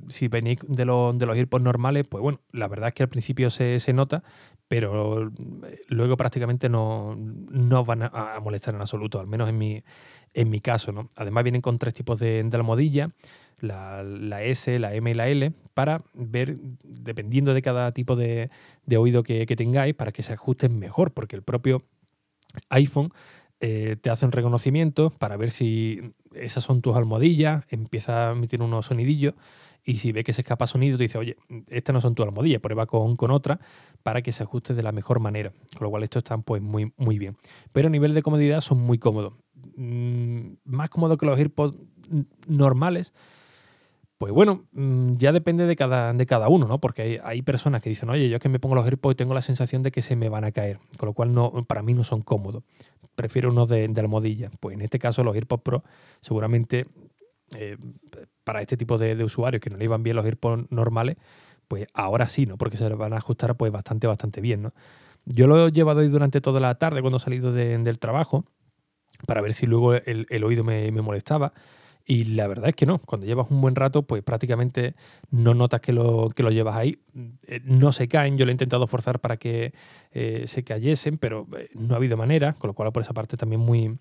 si 0.08 0.28
venís 0.28 0.58
de, 0.68 0.84
los, 0.84 1.18
de 1.18 1.28
los 1.28 1.38
AirPods 1.38 1.64
normales, 1.64 2.08
pues 2.10 2.22
bueno, 2.22 2.42
la 2.52 2.68
verdad 2.68 2.90
es 2.90 2.96
que 2.96 3.04
al 3.04 3.10
principio 3.10 3.52
se, 3.52 3.80
se 3.80 3.94
nota, 3.94 4.24
pero 4.68 5.28
eh, 5.28 5.82
luego 5.90 6.18
prácticamente 6.18 6.70
no, 6.70 7.16
no 7.16 7.86
van 7.86 8.02
a, 8.04 8.40
molestar 8.42 8.74
en 8.74 8.82
absoluto, 8.82 9.20
al 9.20 9.28
menos 9.28 9.48
en 9.48 9.60
mi, 9.60 9.84
en 10.34 10.50
mi 10.50 10.60
caso. 10.60 10.92
¿no? 10.92 11.10
Además 11.16 11.44
vienen 11.44 11.62
con 11.62 11.78
tres 11.78 11.94
tipos 11.94 12.18
de, 12.18 12.44
de 12.44 12.58
almohadilla, 12.58 13.12
la, 13.60 14.02
la, 14.02 14.42
S, 14.42 14.80
la 14.80 14.96
M 14.96 15.12
y 15.12 15.14
la 15.14 15.28
L, 15.28 15.52
para 15.76 16.02
ver, 16.16 16.58
dependiendo 16.84 17.54
de 17.54 17.62
cada 17.62 17.92
tipo 17.92 18.16
de, 18.16 18.50
de 18.88 18.98
oído 18.98 19.22
que, 19.22 19.46
que, 19.46 19.56
tengáis, 19.56 19.94
para 19.94 20.12
que 20.12 20.24
se 20.24 20.34
ajusten 20.34 20.80
mejor, 20.80 21.12
porque 21.12 21.36
el 21.36 21.44
propio 21.44 21.84
iPhone 22.70 23.12
eh, 23.60 23.98
te 24.02 24.10
hace 24.10 24.26
un 24.26 24.32
reconocimiento 24.32 25.10
para 25.12 25.38
ver 25.38 25.52
si 25.52 26.14
esas 26.34 26.64
son 26.64 26.82
tus 26.82 26.96
almohadillas, 26.96 27.66
empieza 27.70 28.30
a 28.30 28.32
emitir 28.32 28.62
unos 28.62 28.88
sonidillos 28.88 29.34
y 29.84 29.98
si 29.98 30.12
ve 30.12 30.24
que 30.24 30.34
se 30.34 30.42
escapa 30.42 30.68
sonido, 30.68 30.98
te 30.98 31.04
dice, 31.04 31.18
oye, 31.18 31.38
estas 31.68 31.94
no 31.94 32.02
son 32.02 32.16
tu 32.16 32.24
almohadilla, 32.24 32.60
prueba 32.60 32.86
con, 32.86 33.16
con 33.16 33.32
otra 33.32 33.60
para 34.04 34.22
que 34.22 34.32
se 34.32 34.44
ajuste 34.44 34.74
de 34.74 34.84
la 34.84 34.92
mejor 34.92 35.20
manera. 35.20 35.52
Con 35.76 35.86
lo 35.86 35.90
cual, 35.90 36.04
estos 36.04 36.22
están 36.22 36.44
pues 36.44 36.62
muy, 36.62 36.94
muy 36.98 37.18
bien. 37.18 37.38
Pero 37.72 37.88
a 37.88 37.92
nivel 37.92 38.14
de 38.14 38.22
comodidad 38.22 38.62
son 38.62 38.80
muy 38.80 38.98
cómodos. 38.98 39.34
Mm, 39.76 40.54
más 40.66 40.90
cómodos 40.90 41.18
que 41.18 41.26
los 41.26 41.38
AirPods 41.38 41.76
normales. 42.48 43.14
Pues 44.18 44.34
bueno, 44.34 44.66
mm, 44.74 45.16
ya 45.16 45.32
depende 45.32 45.66
de 45.66 45.76
cada, 45.78 46.12
de 46.14 46.26
cada 46.26 46.50
uno, 46.50 46.68
¿no? 46.68 46.80
Porque 46.80 47.22
hay, 47.24 47.42
personas 47.42 47.82
que 47.82 47.90
dicen, 47.90 48.10
oye, 48.10 48.28
yo 48.30 48.36
es 48.36 48.42
que 48.42 48.50
me 48.50 48.60
pongo 48.60 48.76
los 48.76 48.86
AirPods 48.86 49.14
y 49.14 49.16
tengo 49.16 49.34
la 49.34 49.42
sensación 49.42 49.82
de 49.82 49.92
que 49.92 50.02
se 50.02 50.18
me 50.18 50.28
van 50.28 50.44
a 50.44 50.52
caer. 50.52 50.80
Con 50.98 51.08
lo 51.08 51.14
cual, 51.14 51.34
no, 51.34 51.66
para 51.66 51.82
mí 51.82 51.94
no 51.94 52.04
son 52.04 52.22
cómodos. 52.22 52.64
Prefiero 53.20 53.50
unos 53.50 53.68
de, 53.68 53.86
de 53.86 54.00
almohadilla. 54.00 54.50
Pues 54.62 54.76
en 54.76 54.82
este 54.82 54.98
caso, 54.98 55.26
los 55.26 55.36
AirPods 55.36 55.62
Pro 55.62 55.84
seguramente 56.22 56.86
eh, 57.54 57.76
para 58.46 58.62
este 58.62 58.78
tipo 58.78 58.98
de, 58.98 59.22
usuarios 59.26 59.62
que 59.62 59.70
no 59.70 59.76
le 59.76 59.84
iban 59.84 60.04
bien 60.04 60.16
los 60.16 60.26
AirPods 60.26 60.72
normales, 60.72 61.18
pues 61.68 61.86
ahora 61.94 62.30
sí, 62.30 62.46
¿no? 62.46 62.58
Porque 62.58 62.78
se 62.78 62.88
van 62.88 63.12
a 63.12 63.18
ajustar 63.18 63.56
pues 63.56 63.74
bastante, 63.74 64.08
bastante 64.08 64.40
bien, 64.40 64.62
¿no? 64.62 64.74
Yo 65.26 65.48
lo 65.48 65.68
he 65.68 65.72
llevado 65.74 66.00
hoy 66.00 66.08
durante 66.08 66.40
toda 66.40 66.62
la 66.62 66.76
tarde 66.76 67.02
cuando 67.02 67.18
he 67.18 67.20
salido 67.20 67.52
del 67.52 68.00
trabajo 68.00 68.46
para 69.28 69.42
ver 69.42 69.54
si 69.54 69.66
luego 69.66 69.94
el, 69.94 70.44
oído 70.46 70.64
me, 70.64 70.90
molestaba. 70.92 71.52
Y 72.12 72.24
la 72.24 72.48
verdad 72.48 72.70
es 72.70 72.76
que 72.76 72.88
no, 72.88 72.98
cuando 72.98 73.28
llevas 73.28 73.52
un 73.52 73.62
buen 73.62 73.76
rato, 73.76 74.02
pues 74.02 74.24
prácticamente 74.24 74.96
no 75.30 75.54
notas 75.54 75.80
que 75.80 75.94
lo, 75.94 76.32
que 76.36 76.42
lo 76.42 76.50
llevas 76.50 76.76
ahí. 76.76 76.98
Eh, 77.46 77.62
no 77.66 77.92
se 77.92 78.08
caen, 78.08 78.36
yo 78.36 78.46
lo 78.46 78.50
he 78.50 78.54
intentado 78.54 78.88
forzar 78.88 79.20
para 79.20 79.38
que 79.38 79.74
eh, 80.12 80.46
se 80.48 80.64
cayesen, 80.64 81.20
pero 81.20 81.46
no 81.76 81.94
ha 81.94 81.98
habido 81.98 82.18
manera, 82.18 82.54
con 82.54 82.70
lo 82.70 82.74
cual 82.74 82.92
por 82.92 83.04
esa 83.04 83.14
parte 83.14 83.38
también 83.38 83.62
muy, 83.62 84.00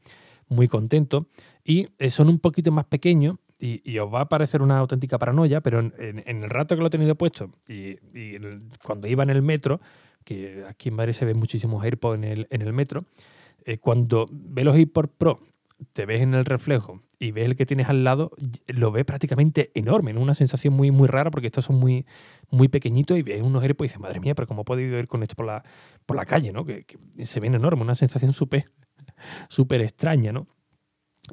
muy 0.48 0.68
contento. 0.68 1.26
Y 1.62 1.88
eh, 1.98 2.08
son 2.08 2.30
un 2.30 2.38
poquito 2.38 2.72
más 2.72 2.86
pequeños 2.86 3.36
y, 3.58 3.98
os 3.98 4.12
va 4.12 4.22
a 4.22 4.28
parecer 4.30 4.62
una 4.62 4.78
auténtica 4.78 5.18
paranoia, 5.18 5.60
pero 5.60 5.80
en, 5.80 6.22
el 6.24 6.48
rato 6.48 6.76
que 6.76 6.80
lo 6.80 6.86
he 6.86 6.90
tenido 6.90 7.14
puesto 7.14 7.50
y, 7.68 7.96
cuando 8.82 9.06
iba 9.06 9.22
en 9.22 9.28
el 9.28 9.42
metro, 9.42 9.82
que 10.24 10.64
aquí 10.66 10.88
en 10.88 10.94
Madrid 10.94 11.12
se 11.12 11.26
ven 11.26 11.38
muchísimos 11.38 11.84
AirPods 11.84 12.16
en 12.16 12.24
el, 12.24 12.46
en 12.48 12.62
el 12.62 12.72
metro, 12.72 13.04
eh, 13.66 13.76
cuando 13.76 14.26
ves 14.30 14.64
los 14.64 14.76
AirPods 14.76 15.10
Pro, 15.18 15.40
te 15.92 16.06
ves 16.06 16.22
en 16.22 16.34
el 16.34 16.44
reflejo 16.44 17.02
y 17.18 17.32
ves 17.32 17.46
el 17.46 17.56
que 17.56 17.66
tienes 17.66 17.88
al 17.88 18.04
lado, 18.04 18.32
lo 18.66 18.90
ves 18.92 19.04
prácticamente 19.04 19.70
enorme, 19.74 20.16
una 20.16 20.34
sensación 20.34 20.74
muy, 20.74 20.90
muy 20.90 21.08
rara 21.08 21.30
porque 21.30 21.48
estos 21.48 21.64
son 21.64 21.76
muy, 21.76 22.06
muy 22.50 22.68
pequeñitos 22.68 23.18
y 23.18 23.22
ves 23.22 23.42
unos 23.42 23.62
AirPods 23.62 23.86
y 23.86 23.88
dices, 23.88 24.00
madre 24.00 24.20
mía, 24.20 24.34
pero 24.34 24.46
¿cómo 24.46 24.62
he 24.62 24.64
podido 24.64 24.98
ir 24.98 25.08
con 25.08 25.22
esto 25.22 25.36
por 25.36 25.46
la, 25.46 25.64
por 26.06 26.16
la 26.16 26.26
calle? 26.26 26.52
¿no? 26.52 26.64
Que, 26.64 26.84
se 27.22 27.40
ven 27.40 27.54
enormes, 27.54 27.82
una 27.82 27.94
sensación 27.94 28.32
súper 28.32 28.70
súper 29.48 29.80
extraña, 29.80 30.32
¿no? 30.32 30.46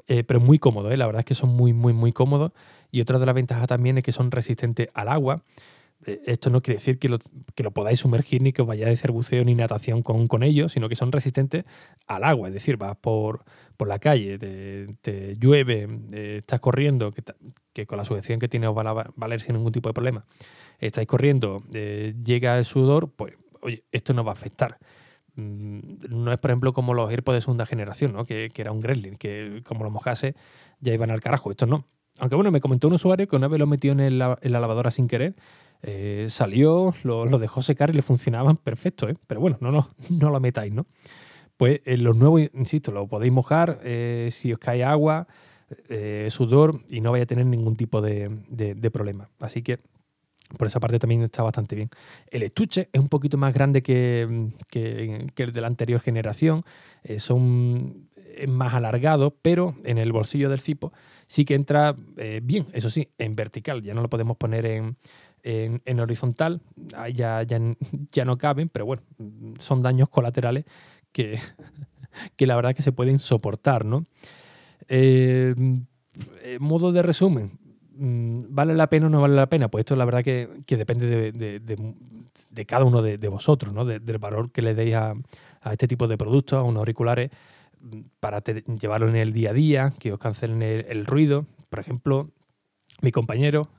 Eh, 0.08 0.24
pero 0.24 0.40
muy 0.40 0.60
cómodo, 0.60 0.92
¿eh? 0.92 0.98
la 0.98 1.06
verdad 1.06 1.22
es 1.22 1.26
que 1.26 1.36
son 1.36 1.52
muy, 1.52 1.74
muy, 1.74 1.94
muy 1.94 2.12
cómodos. 2.12 2.52
Y 2.92 3.02
otra 3.02 3.20
de 3.20 3.26
las 3.26 3.36
ventajas 3.36 3.68
también 3.68 3.98
es 3.98 4.04
que 4.04 4.12
son 4.12 4.32
resistentes 4.32 4.90
al 4.94 5.08
agua. 5.08 5.44
Eh, 6.06 6.22
esto 6.26 6.50
no 6.50 6.62
quiere 6.62 6.78
decir 6.78 7.00
que 7.00 7.10
lo, 7.10 7.20
que 7.56 7.64
lo, 7.64 7.72
podáis 7.72 8.00
sumergir 8.00 8.42
ni 8.42 8.52
que 8.52 8.62
os 8.62 8.68
vayáis 8.68 8.90
a 8.90 8.94
hacer 9.00 9.12
buceo 9.12 9.44
ni 9.44 9.56
natación 9.56 10.04
con, 10.04 10.28
con, 10.28 10.44
ellos, 10.44 10.74
sino 10.74 10.90
que 10.90 10.96
son 10.96 11.12
resistentes 11.12 11.66
al 12.08 12.24
agua. 12.24 12.50
Es 12.50 12.54
decir, 12.54 12.78
vas 12.78 12.98
por, 12.98 13.46
por 13.78 13.88
la 13.88 14.00
calle, 14.00 14.38
te, 14.40 15.36
llueve, 15.38 15.88
eh, 16.12 16.38
estás 16.40 16.60
corriendo, 16.60 17.14
que, 17.74 17.86
con 17.86 17.98
la 17.98 18.04
sujeción 18.04 18.40
que 18.40 18.48
tiene 18.48 18.68
os 18.68 18.78
va 18.78 18.90
a 18.90 19.12
valer 19.16 19.42
sin 19.42 19.56
ningún 19.56 19.72
tipo 19.72 19.90
de 19.90 19.94
problema. 19.94 20.26
Estáis 20.80 21.08
corriendo, 21.08 21.64
llega 21.72 22.58
el 22.58 22.66
sudor, 22.66 23.12
pues 23.16 23.34
oye, 23.62 23.84
esto 23.92 24.14
no 24.14 24.24
va 24.24 24.32
a 24.32 24.36
afectar. 24.36 24.78
Mm, 25.36 25.80
no 26.10 26.32
es, 26.32 26.40
por 26.40 26.52
ejemplo, 26.52 26.74
como 26.74 26.94
los 26.94 27.10
AirPods 27.10 27.36
de 27.36 27.42
segunda 27.42 27.66
generación, 27.66 28.14
¿no? 28.14 28.26
que, 28.26 28.52
era 28.56 28.72
un 28.72 28.80
Gremlin, 28.80 29.18
que 29.18 29.62
como 29.66 29.84
lo 29.84 29.92
mojase 29.92 30.36
ya 30.80 30.94
iban 30.94 31.12
al 31.12 31.22
carajo. 31.22 31.52
Esto 31.52 31.66
no. 31.66 31.88
Aunque 32.20 32.36
bueno, 32.36 32.52
me 32.52 32.62
comentó 32.62 32.88
un 32.88 32.94
usuario 32.94 33.28
que 33.28 33.36
una 33.36 33.48
vez 33.48 33.60
lo 33.60 33.68
metió 33.68 33.92
en, 33.92 34.18
la 34.18 34.38
lavadora 34.42 34.92
sin 34.92 35.08
querer, 35.08 35.36
eh, 35.82 36.28
salió, 36.30 36.94
lo, 37.04 37.26
dejó 37.38 37.62
secar 37.62 37.90
y 37.90 37.94
le 37.94 38.02
funcionaban 38.02 38.56
perfecto, 38.56 39.10
¿eh? 39.10 39.18
Pero 39.28 39.42
bueno, 39.42 39.58
no, 39.60 39.72
no, 39.72 39.90
no 40.10 40.30
lo 40.30 40.40
metáis, 40.40 40.72
¿no? 40.72 40.86
Pues 41.58 41.82
en 41.86 42.04
los 42.04 42.16
nuevos, 42.16 42.42
insisto, 42.54 42.92
lo 42.92 43.08
podéis 43.08 43.32
mojar 43.32 43.80
eh, 43.84 44.30
si 44.32 44.52
os 44.52 44.60
cae 44.60 44.84
agua, 44.84 45.28
sudor 46.30 46.82
y 46.90 47.02
no 47.02 47.12
vaya 47.12 47.24
a 47.24 47.28
tener 47.28 47.46
ningún 47.46 47.76
tipo 47.76 48.02
de, 48.02 48.30
de 48.50 48.92
problema. 48.92 49.30
Así 49.40 49.64
que 49.64 49.80
por 50.58 50.68
esa 50.68 50.80
parte 50.80 51.00
también 51.00 51.22
está 51.24 51.44
bastante 51.44 51.76
bien. 51.76 51.90
El 52.30 52.44
estuche 52.44 52.90
es 52.92 53.02
un 53.02 53.10
poquito 53.10 53.38
más 53.38 53.54
grande 53.54 53.82
que, 53.82 54.22
el 54.72 55.54
de 55.54 55.62
la 55.62 55.68
anterior 55.68 56.00
generación. 56.00 56.64
Eh, 57.04 57.20
son, 57.20 58.10
es 58.36 58.48
más 58.48 58.74
alargado, 58.74 59.36
pero 59.42 59.76
en 59.84 59.98
el 59.98 60.12
bolsillo 60.12 60.50
del 60.50 60.62
cipo 60.62 60.94
sí 61.28 61.46
que 61.46 61.56
entra 61.56 61.96
eh, 62.18 62.42
bien, 62.44 62.68
eso 62.74 62.90
sí, 62.90 63.10
en 63.18 63.36
vertical. 63.36 63.82
Ya 63.82 63.94
no 63.94 64.02
lo 64.02 64.10
podemos 64.10 64.38
poner 64.38 64.66
en, 64.66 64.98
en, 65.44 66.00
horizontal. 66.00 66.62
ya, 67.14 67.42
ya, 67.44 67.60
ya, 68.12 68.26
no 68.26 68.38
caben, 68.38 68.70
pero 68.70 68.86
bueno, 68.86 69.04
son 69.60 69.82
daños 69.82 70.10
colaterales 70.10 70.66
que, 71.16 71.40
que 72.36 72.46
la 72.46 72.58
verdad 72.58 72.76
que 72.76 72.84
se 72.84 72.92
pueden 72.92 73.20
soportar, 73.20 73.86
¿no? 73.86 74.06
Eh, 74.90 75.56
modo 76.60 76.92
de 76.92 77.02
resumen, 77.02 77.58
Mm, 77.98 78.42
¿vale 78.50 78.74
la 78.76 78.88
pena 78.88 79.08
o 79.08 79.10
no 79.10 79.22
vale 79.22 79.36
la 79.36 79.48
pena? 79.48 79.70
Pues 79.70 79.82
esto 79.84 79.96
la 79.96 80.06
verdad 80.06 80.24
que, 80.24 80.50
depende 80.68 81.32
de, 81.32 82.66
cada 82.66 82.84
uno 82.86 83.02
de, 83.02 83.28
vosotros, 83.28 83.74
¿no? 83.74 83.86
del 83.86 84.18
valor 84.18 84.52
que 84.52 84.62
le 84.62 84.76
deis 84.76 84.96
a, 84.96 85.16
este 85.72 85.88
tipo 85.88 86.08
de 86.08 86.18
productos, 86.18 86.60
a 86.60 86.64
unos 86.64 86.82
auriculares, 86.82 87.32
mm, 87.82 88.02
para 88.20 88.42
llevarlo 88.44 89.10
en 89.10 89.16
el 89.16 89.34
día 89.34 89.52
a 89.52 89.54
día, 89.54 89.94
que 90.00 90.12
os 90.14 90.20
cancelen 90.20 90.62
el, 90.62 91.06
ruido. 91.06 91.46
Por 91.70 91.80
ejemplo, 91.80 92.30
mi 93.02 93.12
compañero, 93.12 93.70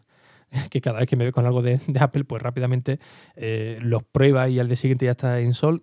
que 0.71 0.81
cada 0.81 1.01
vez 1.01 1.09
que 1.09 1.17
me 1.17 1.25
ve 1.25 1.33
con 1.33 1.47
algo 1.47 1.63
de, 1.63 1.81
Apple, 2.01 2.25
pues 2.25 2.43
rápidamente 2.43 2.99
eh, 3.37 3.79
los 3.83 4.03
prueba 4.05 4.49
y 4.49 4.59
al 4.59 4.69
día 4.69 4.77
siguiente 4.77 5.07
ya 5.07 5.13
está 5.13 5.41
en 5.41 5.53
sol, 5.53 5.83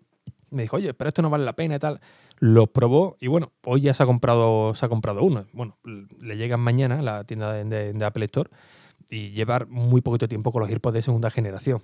me 0.53 0.63
dijo, 0.63 0.77
oye, 0.77 0.93
pero 0.93 1.07
esto 1.07 1.21
no 1.21 1.29
vale 1.29 1.45
la 1.45 1.53
pena 1.53 1.75
y 1.75 1.79
tal. 1.79 1.99
Lo 2.39 2.67
probó 2.67 3.17
y 3.19 3.27
bueno, 3.27 3.51
hoy 3.65 3.81
ya 3.81 3.93
se 3.93 4.03
ha 4.03 4.05
comprado, 4.05 4.73
se 4.73 4.85
ha 4.85 4.89
comprado 4.89 5.23
uno. 5.23 5.45
Bueno, 5.53 5.77
le 5.83 6.37
llegan 6.37 6.59
mañana 6.59 6.99
a 6.99 7.01
la 7.01 7.23
tienda 7.23 7.53
de, 7.53 8.05
Apple 8.05 8.25
Store 8.25 8.49
y 9.09 9.31
llevar 9.31 9.67
muy 9.67 10.01
poquito 10.01 10.27
tiempo 10.27 10.51
con 10.51 10.61
los 10.61 10.69
AirPods 10.69 10.93
de 10.93 11.01
segunda 11.01 11.29
generación. 11.29 11.81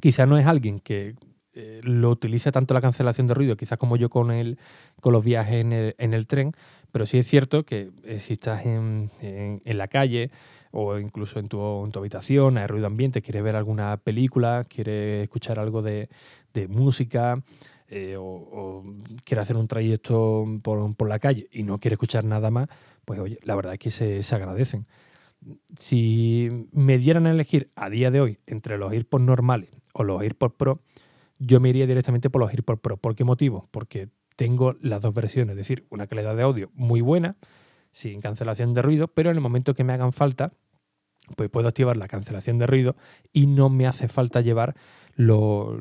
Quizás 0.00 0.26
no 0.26 0.38
es 0.38 0.46
alguien 0.46 0.80
que 0.80 1.14
eh, 1.54 1.80
lo 1.82 2.10
utilice 2.10 2.50
tanto 2.50 2.72
la 2.72 2.80
cancelación 2.80 3.26
de 3.26 3.34
ruido, 3.34 3.56
quizás 3.56 3.78
como 3.78 3.96
yo 3.96 4.08
con, 4.08 4.30
el, 4.30 4.58
con 5.00 5.12
los 5.12 5.22
viajes 5.22 5.56
en 5.56 5.72
el, 5.72 5.94
en 5.98 6.14
el 6.14 6.26
tren, 6.26 6.52
pero 6.92 7.04
sí 7.04 7.18
es 7.18 7.26
cierto 7.26 7.64
que 7.64 7.90
eh, 8.04 8.20
si 8.20 8.34
estás 8.34 8.64
en, 8.64 9.10
en, 9.20 9.78
la 9.78 9.88
calle 9.88 10.30
o 10.72 10.98
incluso 10.98 11.38
en 11.38 11.48
tu, 11.48 11.84
en 11.84 11.92
tu, 11.92 11.98
habitación, 12.00 12.58
hay 12.58 12.66
ruido 12.66 12.86
ambiente, 12.86 13.22
quieres 13.22 13.42
ver 13.44 13.56
alguna 13.56 13.96
película, 13.98 14.66
quieres 14.68 15.22
escuchar 15.22 15.58
algo 15.58 15.82
de, 15.82 16.08
de 16.52 16.66
música, 16.66 17.42
eh, 17.94 18.16
o, 18.18 18.82
quiere 19.22 19.42
hacer 19.42 19.58
un 19.58 19.68
trayecto 19.68 20.46
por, 20.62 21.06
la 21.06 21.18
calle 21.18 21.48
y 21.52 21.62
no 21.62 21.76
quiere 21.78 21.96
escuchar 21.96 22.24
nada 22.24 22.50
más, 22.50 22.68
pues 23.04 23.20
oye, 23.20 23.38
la 23.42 23.54
verdad 23.54 23.74
es 23.74 23.78
que 23.80 23.90
se, 23.90 24.34
agradecen. 24.34 24.86
Si 25.78 26.68
me 26.72 26.96
dieran 26.96 27.26
a 27.26 27.32
elegir 27.32 27.70
a 27.76 27.90
día 27.90 28.10
de 28.10 28.22
hoy 28.22 28.38
entre 28.46 28.78
los 28.78 28.92
AirPods 28.92 29.24
normales 29.24 29.68
o 29.92 30.04
los 30.04 30.22
AirPods 30.22 30.54
Pro, 30.56 30.80
yo 31.38 31.60
me 31.60 31.68
iría 31.68 31.86
directamente 31.86 32.30
por 32.30 32.40
los 32.40 32.50
AirPods 32.50 32.80
Pro. 32.80 32.96
¿Por 32.96 33.14
qué 33.14 33.24
motivo? 33.24 33.68
Porque 33.70 34.08
tengo 34.36 34.74
las 34.80 35.02
dos 35.02 35.12
versiones, 35.12 35.52
es 35.52 35.58
decir, 35.58 35.84
una 35.90 36.06
calidad 36.06 36.34
de 36.34 36.44
audio 36.44 36.70
muy 36.72 37.02
buena, 37.02 37.36
sin 37.92 38.22
cancelación 38.22 38.72
de 38.72 38.80
ruido, 38.80 39.08
pero 39.08 39.28
en 39.28 39.36
el 39.36 39.42
momento 39.42 39.74
que 39.74 39.84
me 39.84 39.92
hagan 39.92 40.14
falta, 40.14 40.54
pues 41.36 41.50
puedo 41.50 41.68
activar 41.68 41.96
la 41.96 42.08
cancelación 42.08 42.58
de 42.58 42.66
ruido 42.66 42.96
y 43.32 43.46
no 43.46 43.68
me 43.68 43.86
hace 43.86 44.08
falta 44.08 44.40
llevar 44.40 44.74
los, 45.16 45.78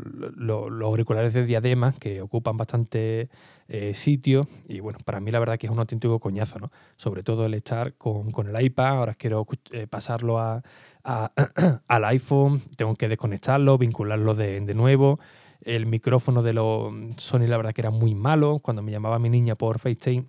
auriculares 0.83 1.33
de 1.33 1.45
diadema 1.45 1.93
que 1.93 2.21
ocupan 2.21 2.57
bastante 2.57 3.29
eh, 3.67 3.93
sitio. 3.93 4.47
Y 4.67 4.79
bueno, 4.79 4.99
para 5.05 5.19
mí 5.19 5.31
la 5.31 5.39
verdad 5.39 5.57
que 5.57 5.67
es 5.67 5.71
un 5.71 5.79
auténtico 5.79 6.19
coñazo, 6.19 6.59
¿no? 6.59 6.71
Sobre 6.97 7.23
todo 7.23 7.45
el 7.45 7.53
estar 7.53 7.93
con, 7.93 8.31
el 8.47 8.61
iPad, 8.61 8.97
ahora 8.97 9.15
quiero 9.15 9.47
eh, 9.71 9.87
pasarlo 9.87 10.39
a, 10.39 10.61
al 11.87 12.05
iPhone, 12.05 12.61
tengo 12.75 12.95
que 12.95 13.07
desconectarlo, 13.07 13.77
vincularlo 13.77 14.35
de, 14.35 14.59
de 14.59 14.73
nuevo. 14.73 15.19
El 15.61 15.85
micrófono 15.85 16.41
de 16.43 16.53
los 16.53 16.91
Sony 17.17 17.47
la 17.47 17.57
verdad 17.57 17.73
que 17.73 17.81
era 17.81 17.91
muy 17.91 18.15
malo, 18.15 18.59
cuando 18.59 18.81
me 18.81 18.91
llamaba 18.91 19.19
mi 19.19 19.29
niña 19.29 19.55
por 19.55 19.79
FaceTime 19.79 20.25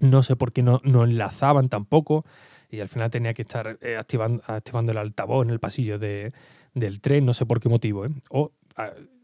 no 0.00 0.22
sé 0.22 0.34
por 0.34 0.52
qué 0.52 0.62
no, 0.62 0.80
no 0.82 1.04
enlazaban 1.04 1.68
tampoco 1.68 2.24
y 2.70 2.80
al 2.80 2.88
final 2.88 3.10
tenía 3.10 3.34
que 3.34 3.42
estar 3.42 3.78
eh, 3.80 3.96
activando, 3.96 4.42
activando 4.46 4.92
el 4.92 4.98
altavoz 4.98 5.44
en 5.44 5.50
el 5.50 5.60
pasillo 5.60 5.98
de, 5.98 6.32
del 6.74 7.00
tren, 7.00 7.26
no 7.26 7.34
sé 7.34 7.46
por 7.46 7.60
qué 7.60 7.68
motivo, 7.68 8.06
¿eh? 8.06 8.10
o 8.30 8.52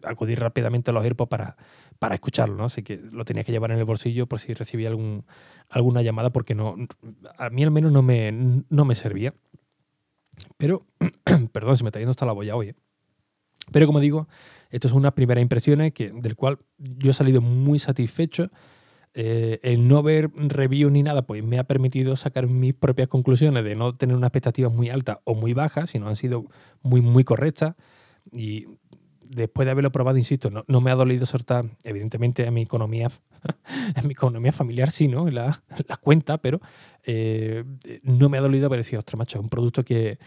acudir 0.02 0.38
rápidamente 0.38 0.90
a 0.90 0.94
los 0.94 1.04
AirPods 1.04 1.28
para, 1.28 1.56
para 1.98 2.14
escucharlo, 2.14 2.56
¿no? 2.56 2.64
Así 2.64 2.82
que 2.82 2.96
lo 2.96 3.24
tenía 3.24 3.44
que 3.44 3.52
llevar 3.52 3.70
en 3.70 3.78
el 3.78 3.84
bolsillo 3.84 4.26
por 4.26 4.40
si 4.40 4.54
recibía 4.54 4.88
algún, 4.88 5.24
alguna 5.68 6.02
llamada, 6.02 6.30
porque 6.30 6.54
no, 6.54 6.76
a 7.38 7.50
mí 7.50 7.64
al 7.64 7.70
menos 7.70 7.92
no 7.92 8.02
me, 8.02 8.32
no 8.32 8.84
me 8.84 8.94
servía. 8.94 9.34
Pero, 10.56 10.86
perdón, 11.52 11.76
se 11.76 11.84
me 11.84 11.88
está 11.88 11.98
yendo 11.98 12.10
hasta 12.10 12.26
la 12.26 12.32
boya 12.32 12.56
hoy. 12.56 12.70
¿eh? 12.70 12.74
Pero 13.72 13.86
como 13.86 14.00
digo, 14.00 14.28
esto 14.70 14.88
es 14.88 14.94
una 14.94 15.12
primera 15.12 15.40
impresiones 15.40 15.92
que, 15.92 16.10
del 16.10 16.36
cual 16.36 16.58
yo 16.78 17.10
he 17.10 17.14
salido 17.14 17.40
muy 17.40 17.78
satisfecho 17.78 18.50
eh, 19.18 19.60
el 19.62 19.88
no 19.88 20.02
ver 20.02 20.30
review 20.34 20.90
ni 20.90 21.02
nada, 21.02 21.22
pues 21.22 21.42
me 21.42 21.58
ha 21.58 21.64
permitido 21.64 22.16
sacar 22.16 22.48
mis 22.48 22.74
propias 22.74 23.08
conclusiones 23.08 23.64
de 23.64 23.74
no 23.74 23.94
tener 23.96 24.14
unas 24.14 24.28
expectativas 24.28 24.70
muy 24.74 24.90
altas 24.90 25.20
o 25.24 25.34
muy 25.34 25.54
bajas, 25.54 25.88
sino 25.88 26.06
han 26.08 26.16
sido 26.16 26.44
muy, 26.82 27.00
muy 27.00 27.24
correctas. 27.24 27.76
Y 28.30 28.66
después 29.22 29.64
de 29.64 29.72
haberlo 29.72 29.90
probado, 29.90 30.18
insisto, 30.18 30.50
no, 30.50 30.80
me 30.82 30.90
ha 30.90 30.94
dolido 30.94 31.24
soltar, 31.24 31.64
evidentemente, 31.82 32.46
a 32.46 32.50
mi 32.50 32.60
economía, 32.60 33.10
en 33.96 34.06
mi 34.06 34.12
economía 34.12 34.52
familiar, 34.52 34.90
sí, 34.90 35.08
¿no? 35.08 35.26
En 35.28 35.36
la, 35.36 35.62
cuenta, 36.02 36.36
pero 36.36 36.60
eh, 37.06 37.64
no 38.02 38.28
me 38.28 38.36
ha 38.36 38.42
dolido 38.42 38.66
haber 38.66 38.80
decidido, 38.80 38.98
ostras, 38.98 39.16
macho, 39.16 39.38
es 39.38 39.42
un 39.44 39.48
producto 39.48 39.82
que, 39.82 40.18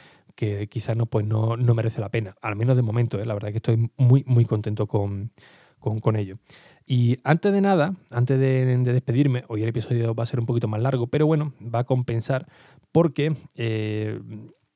quizás 0.68 0.98
no, 0.98 1.06
pues 1.06 1.28
no, 1.28 1.58
merece 1.58 2.02
la 2.02 2.10
pena, 2.10 2.36
al 2.42 2.56
menos 2.56 2.76
de 2.76 2.82
momento, 2.82 3.22
¿eh? 3.22 3.26
la 3.28 3.36
verdad 3.36 3.50
que 3.50 3.58
estoy 3.58 3.92
muy, 3.98 4.24
muy 4.26 4.46
contento 4.46 4.88
con, 4.88 5.30
con 5.80 6.16
ello. 6.16 6.40
Y 6.92 7.20
antes 7.24 7.54
de 7.54 7.62
nada, 7.62 7.94
antes 8.10 8.40
de, 8.40 8.76
despedirme, 8.78 9.44
hoy 9.48 9.62
el 9.62 9.70
episodio 9.70 10.16
va 10.16 10.24
a 10.24 10.26
ser 10.26 10.40
un 10.40 10.48
poquito 10.48 10.68
más 10.68 10.82
largo, 10.82 11.06
pero 11.06 11.28
bueno, 11.28 11.54
va 11.64 11.82
a 11.82 11.84
compensar 11.84 12.48
porque 12.92 13.36
eh, 13.56 14.20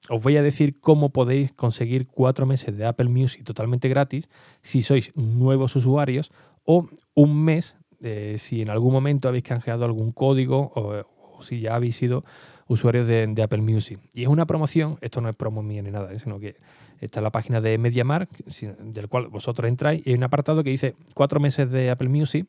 os 0.09 0.21
voy 0.21 0.37
a 0.37 0.43
decir 0.43 0.79
cómo 0.79 1.09
podéis 1.09 1.51
conseguir 1.53 2.05
cuatro 2.05 2.45
meses 2.45 2.77
de 2.77 2.85
Apple 2.85 3.09
Music 3.09 3.43
totalmente 3.43 3.89
gratis 3.89 4.29
si 4.61 4.83
sois 4.83 5.11
nuevos 5.15 5.75
usuarios 5.75 6.31
o 6.65 6.87
un 7.15 7.43
mes 7.43 7.75
eh, 7.99 8.35
si 8.37 8.61
en 8.61 8.69
algún 8.69 8.93
momento 8.93 9.27
habéis 9.27 9.45
canjeado 9.45 9.83
algún 9.83 10.11
código 10.11 10.71
o, 10.75 11.41
si 11.41 11.61
ya 11.61 11.73
habéis 11.73 11.95
sido 11.95 12.25
usuarios 12.67 13.07
de, 13.07 13.41
Apple 13.41 13.63
Music. 13.63 13.99
Y 14.13 14.21
es 14.21 14.27
una 14.27 14.45
promoción, 14.45 14.99
esto 15.01 15.19
no 15.19 15.29
es 15.29 15.35
promo 15.35 15.63
mía 15.63 15.81
ni 15.81 15.89
nada, 15.89 16.17
sino 16.19 16.39
que 16.39 16.57
Está 16.99 17.21
la 17.21 17.31
página 17.31 17.61
de 17.61 17.77
MediaMark, 17.77 18.29
del 18.79 19.07
cual 19.09 19.27
vosotros 19.27 19.67
entráis, 19.67 20.01
y 20.05 20.11
hay 20.11 20.15
un 20.15 20.23
apartado 20.23 20.63
que 20.63 20.69
dice 20.69 20.95
cuatro 21.13 21.39
meses 21.39 21.69
de 21.69 21.89
Apple 21.89 22.09
Music, 22.09 22.47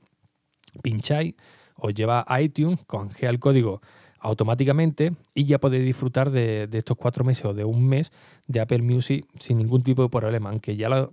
pincháis, 0.82 1.34
os 1.76 1.94
lleva 1.94 2.24
a 2.26 2.40
iTunes, 2.40 2.78
congea 2.86 3.30
el 3.30 3.38
código 3.38 3.80
automáticamente 4.20 5.12
y 5.34 5.44
ya 5.44 5.58
podéis 5.58 5.84
disfrutar 5.84 6.30
de, 6.30 6.68
estos 6.72 6.96
cuatro 6.96 7.24
meses 7.24 7.44
o 7.44 7.52
de 7.52 7.64
un 7.64 7.86
mes 7.86 8.10
de 8.46 8.60
Apple 8.60 8.80
Music 8.82 9.26
sin 9.38 9.58
ningún 9.58 9.82
tipo 9.82 10.02
de 10.02 10.08
problema, 10.08 10.50
aunque 10.50 10.76
ya 10.76 10.88
lo 10.88 11.12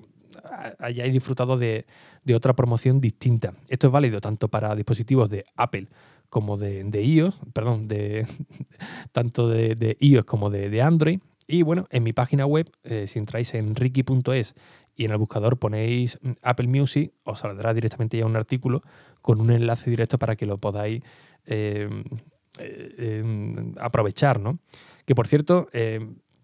hayáis 0.79 1.11
disfrutado 1.11 1.57
de, 1.57 1.85
otra 2.33 2.53
promoción 2.53 3.01
distinta. 3.01 3.53
Esto 3.67 3.87
es 3.87 3.93
válido 3.93 4.21
tanto 4.21 4.47
para 4.47 4.75
dispositivos 4.75 5.29
de 5.29 5.43
Apple 5.57 5.87
como 6.29 6.55
de, 6.55 7.03
iOS, 7.03 7.35
perdón, 7.51 7.89
de 7.89 8.25
tanto 9.11 9.49
de, 9.49 9.97
iOS 9.99 10.23
como 10.23 10.49
de 10.49 10.81
Android. 10.81 11.19
Y 11.51 11.63
bueno, 11.63 11.85
en 11.91 12.03
mi 12.03 12.13
página 12.13 12.45
web, 12.45 12.71
eh, 12.83 13.07
si 13.07 13.19
entráis 13.19 13.53
en 13.53 13.75
ricky.es 13.75 14.55
y 14.95 15.03
en 15.03 15.11
el 15.11 15.17
buscador 15.17 15.57
ponéis 15.59 16.17
mm, 16.21 16.31
Apple 16.41 16.67
Music, 16.67 17.11
os 17.25 17.39
saldrá 17.39 17.73
directamente 17.73 18.17
ya 18.17 18.25
un 18.25 18.37
artículo 18.37 18.83
con 19.21 19.41
un 19.41 19.51
enlace 19.51 19.89
directo 19.89 20.17
para 20.17 20.37
que 20.37 20.45
lo 20.45 20.59
podáis 20.59 21.03
eh, 21.45 21.89
em, 22.57 23.73
aprovechar, 23.79 24.39
¿no? 24.39 24.59
Que 25.05 25.13
por 25.13 25.27
cierto, 25.27 25.67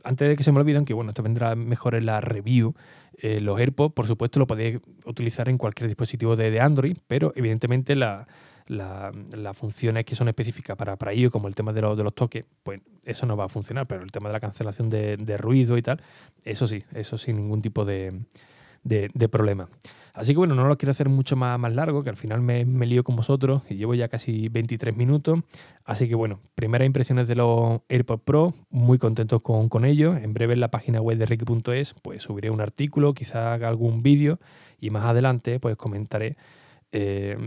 antes 0.04 0.28
de 0.28 0.36
que 0.36 0.44
se 0.44 0.52
me 0.52 0.60
olviden, 0.60 0.84
que 0.84 0.94
bueno, 0.94 1.12
esto 1.12 1.24
vendrá 1.24 1.56
mejor 1.56 1.96
en 1.96 2.06
la 2.06 2.20
review, 2.20 2.76
eh, 3.22 3.40
los 3.40 3.58
AirPods, 3.58 3.94
por 3.94 4.08
supuesto, 4.08 4.40
lo 4.40 4.48
podéis 4.48 4.80
utilizar 5.06 5.48
en 5.48 5.58
cualquier 5.58 5.88
dispositivo 5.88 6.36
de 6.36 6.60
Android, 6.60 6.98
pero 7.08 7.32
evidentemente 7.36 7.96
la, 7.96 8.28
las 8.68 9.58
funciones 9.58 10.06
que 10.06 10.16
son 10.16 10.28
específicas 10.28 10.76
para, 10.78 10.96
para 10.96 11.12
ello, 11.12 11.32
como 11.32 11.48
el 11.48 11.56
tema 11.56 11.74
de, 11.74 11.82
de, 11.82 12.04
los 12.04 12.14
toques, 12.14 12.46
pues 12.64 12.82
eso 13.04 13.26
no 13.26 13.38
va 13.38 13.46
a 13.46 13.50
funcionar, 13.50 13.88
pero 13.88 14.04
el 14.04 14.12
tema 14.12 14.30
de 14.30 14.34
la 14.34 14.40
cancelación 14.40 14.90
de, 14.90 15.38
ruido 15.38 15.78
y 15.78 15.82
tal, 15.82 16.02
eso 16.44 16.68
sí, 16.68 16.84
eso 16.94 17.18
sin 17.18 17.38
ningún 17.38 17.62
tipo 17.62 17.86
de, 17.86 18.22
problema. 19.32 19.70
Así 20.14 20.34
que 20.34 20.38
bueno, 20.40 20.56
no 20.56 20.68
lo 20.68 20.78
quiero 20.78 20.90
hacer 20.90 21.10
mucho 21.10 21.36
más, 21.36 21.60
más 21.60 21.76
largo, 21.76 22.04
que 22.04 22.10
al 22.10 22.18
final 22.18 22.42
me, 22.42 22.66
me, 22.66 22.88
lío 22.88 23.04
con 23.04 23.16
vosotros 23.16 23.62
y 23.70 23.76
llevo 23.76 23.94
ya 23.94 24.08
casi 24.08 24.50
23 24.50 24.98
minutos. 24.98 25.42
Así 25.86 26.10
que 26.10 26.16
bueno, 26.16 26.40
primeras 26.56 26.88
impresiones 26.88 27.28
de 27.28 27.36
los 27.36 27.82
AirPods 27.88 28.24
Pro, 28.24 28.56
muy 28.72 28.98
contentos 28.98 29.44
con, 29.44 29.70
con 29.70 29.86
ellos. 29.86 30.18
En 30.18 30.34
breve 30.34 30.54
en 30.54 30.60
la 30.60 30.72
página 30.72 31.02
web 31.02 31.20
de 31.20 31.28
Ricky.es 31.28 31.94
pues 32.02 32.24
subiré 32.24 32.50
un 32.50 32.62
artículo, 32.62 33.14
quizá 33.14 33.54
haga 33.54 33.68
algún 33.68 34.02
vídeo 34.02 34.40
y 34.80 34.90
más 34.90 35.04
adelante 35.04 35.60
pues 35.60 35.76
comentaré 35.76 36.36
eh, 36.92 37.38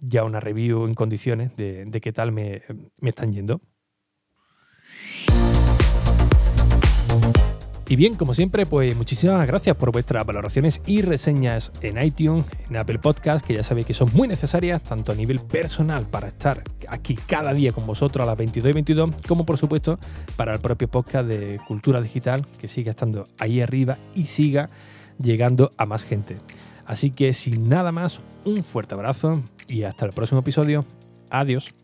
ya 0.00 0.24
una 0.24 0.40
review 0.40 0.86
en 0.86 0.94
condiciones 0.94 1.56
de, 1.56 2.00
qué 2.02 2.12
tal 2.12 2.32
me, 2.32 2.62
están 3.02 3.32
yendo. 3.32 3.60
Y 7.88 7.94
bien, 7.94 8.16
como 8.16 8.34
siempre, 8.34 8.66
pues 8.66 8.96
muchísimas 8.96 9.46
gracias 9.46 9.76
por 9.76 9.92
vuestras 9.92 10.26
valoraciones 10.26 10.80
y 10.86 11.02
reseñas 11.02 11.70
en 11.82 12.02
iTunes, 12.02 12.44
en 12.68 12.78
Apple 12.78 12.98
Podcast, 12.98 13.46
que 13.46 13.54
ya 13.54 13.62
sabéis 13.62 13.86
que 13.86 13.94
son 13.94 14.10
muy 14.12 14.26
necesarias, 14.26 14.82
tanto 14.82 15.12
a 15.12 15.14
nivel 15.14 15.38
personal 15.38 16.04
para 16.04 16.26
estar 16.26 16.64
aquí 16.88 17.14
cada 17.14 17.54
día 17.54 17.70
con 17.70 17.86
vosotros 17.86 18.24
a 18.24 18.26
las 18.26 18.36
22 18.36 18.70
y 18.70 18.72
22, 18.72 19.10
como 19.28 19.46
por 19.46 19.56
supuesto 19.56 20.00
para 20.34 20.52
el 20.52 20.60
propio 20.60 20.88
podcast 20.88 21.28
de 21.28 21.60
Cultura 21.68 22.00
Digital, 22.00 22.44
que 22.60 22.66
siga 22.66 22.90
estando 22.90 23.22
ahí 23.38 23.60
arriba 23.60 23.98
y 24.16 24.26
siga 24.26 24.66
llegando 25.18 25.70
a 25.78 25.86
más 25.86 26.02
gente. 26.02 26.34
Así 26.86 27.12
que 27.12 27.34
sin 27.34 27.68
nada 27.68 27.92
más, 27.92 28.20
un 28.44 28.64
fuerte 28.64 28.94
abrazo 28.94 29.42
y 29.68 29.84
hasta 29.84 30.06
el 30.06 30.12
próximo 30.12 30.40
episodio. 30.40 30.84
Adiós. 31.30 31.74